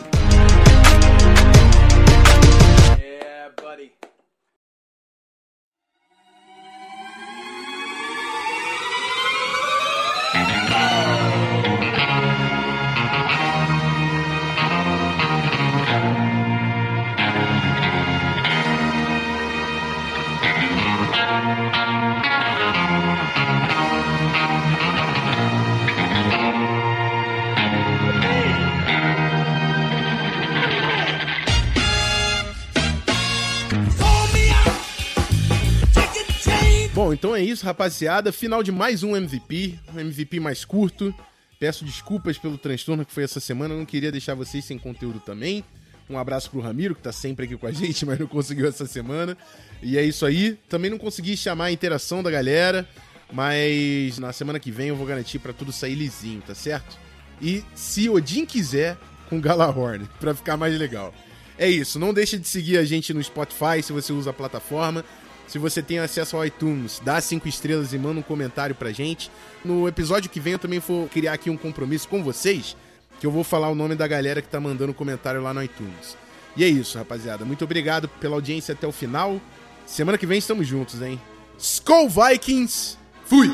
Então 37.21 37.35
é 37.35 37.43
isso, 37.43 37.63
rapaziada. 37.63 38.31
Final 38.31 38.63
de 38.63 38.71
mais 38.71 39.03
um 39.03 39.15
MVP, 39.15 39.77
um 39.93 39.99
MVP 39.99 40.39
mais 40.39 40.65
curto. 40.65 41.13
Peço 41.59 41.85
desculpas 41.85 42.39
pelo 42.39 42.57
transtorno 42.57 43.05
que 43.05 43.13
foi 43.13 43.23
essa 43.23 43.39
semana, 43.39 43.75
não 43.75 43.85
queria 43.85 44.11
deixar 44.11 44.33
vocês 44.33 44.65
sem 44.65 44.79
conteúdo 44.79 45.19
também. 45.19 45.63
Um 46.09 46.17
abraço 46.17 46.49
pro 46.49 46.59
Ramiro, 46.61 46.95
que 46.95 47.01
tá 47.03 47.11
sempre 47.11 47.45
aqui 47.45 47.55
com 47.55 47.67
a 47.67 47.71
gente, 47.71 48.07
mas 48.07 48.17
não 48.17 48.25
conseguiu 48.25 48.67
essa 48.67 48.87
semana. 48.87 49.37
E 49.83 49.99
é 49.99 50.03
isso 50.03 50.25
aí. 50.25 50.57
Também 50.67 50.89
não 50.89 50.97
consegui 50.97 51.37
chamar 51.37 51.65
a 51.65 51.71
interação 51.71 52.23
da 52.23 52.31
galera, 52.31 52.89
mas 53.31 54.17
na 54.17 54.33
semana 54.33 54.59
que 54.59 54.71
vem 54.71 54.87
eu 54.87 54.95
vou 54.95 55.05
garantir 55.05 55.37
para 55.37 55.53
tudo 55.53 55.71
sair 55.71 55.93
lisinho, 55.93 56.41
tá 56.41 56.55
certo? 56.55 56.97
E 57.39 57.63
se 57.75 58.09
Odin 58.09 58.47
quiser, 58.47 58.97
com 59.29 59.39
Galahorn, 59.39 60.09
para 60.19 60.33
ficar 60.33 60.57
mais 60.57 60.75
legal. 60.75 61.13
É 61.55 61.69
isso, 61.69 61.99
não 61.99 62.15
deixe 62.15 62.39
de 62.39 62.47
seguir 62.47 62.79
a 62.79 62.83
gente 62.83 63.13
no 63.13 63.23
Spotify 63.23 63.83
se 63.83 63.93
você 63.93 64.11
usa 64.11 64.31
a 64.31 64.33
plataforma. 64.33 65.05
Se 65.51 65.59
você 65.59 65.81
tem 65.81 65.99
acesso 65.99 66.37
ao 66.37 66.45
iTunes, 66.45 67.01
dá 67.03 67.19
cinco 67.19 67.45
estrelas 67.45 67.91
e 67.91 67.97
manda 67.97 68.21
um 68.21 68.23
comentário 68.23 68.73
pra 68.73 68.93
gente. 68.93 69.29
No 69.65 69.85
episódio 69.85 70.29
que 70.29 70.39
vem 70.39 70.53
eu 70.53 70.59
também 70.59 70.79
vou 70.79 71.09
criar 71.09 71.33
aqui 71.33 71.49
um 71.49 71.57
compromisso 71.57 72.07
com 72.07 72.23
vocês, 72.23 72.77
que 73.19 73.27
eu 73.27 73.31
vou 73.31 73.43
falar 73.43 73.67
o 73.67 73.75
nome 73.75 73.93
da 73.93 74.07
galera 74.07 74.41
que 74.41 74.47
tá 74.47 74.61
mandando 74.61 74.93
comentário 74.93 75.43
lá 75.43 75.53
no 75.53 75.61
iTunes. 75.61 76.15
E 76.55 76.63
é 76.63 76.69
isso, 76.69 76.97
rapaziada. 76.97 77.43
Muito 77.43 77.65
obrigado 77.65 78.07
pela 78.07 78.35
audiência 78.35 78.71
até 78.71 78.87
o 78.87 78.93
final. 78.93 79.41
Semana 79.85 80.17
que 80.17 80.25
vem 80.25 80.37
estamos 80.37 80.65
juntos, 80.65 81.01
hein? 81.01 81.19
Skull 81.59 82.07
Vikings! 82.07 82.97
Fui! 83.25 83.51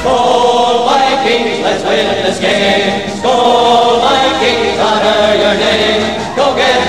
Skol 0.00 0.86
Vikings, 0.86 1.62
let's 1.62 1.82
win 1.82 2.24
this 2.26 2.38
game. 2.40 3.08
Skol 3.16 4.02
Vikings, 4.02 4.78
honor 4.78 5.34
your 5.34 5.54
name. 5.54 6.16
Go 6.36 6.54
get 6.54 6.85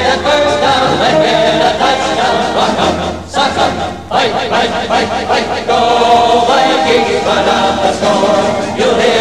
let 1.08 1.24
get 1.24 1.62
a 1.62 1.72
touchdown. 1.80 2.38
Rock 2.58 2.80
'em, 2.86 2.96
sock 3.28 3.58
'em, 3.58 3.74
fight, 4.10 4.32
fight, 4.32 4.70
fight, 4.92 5.48
fight. 5.48 5.68
Go 5.68 5.80
Vikings, 6.48 7.24
run 7.26 7.50
out 7.58 7.76
the 7.84 7.92
score. 7.98 8.44
You'll 8.78 9.00
hear 9.02 9.17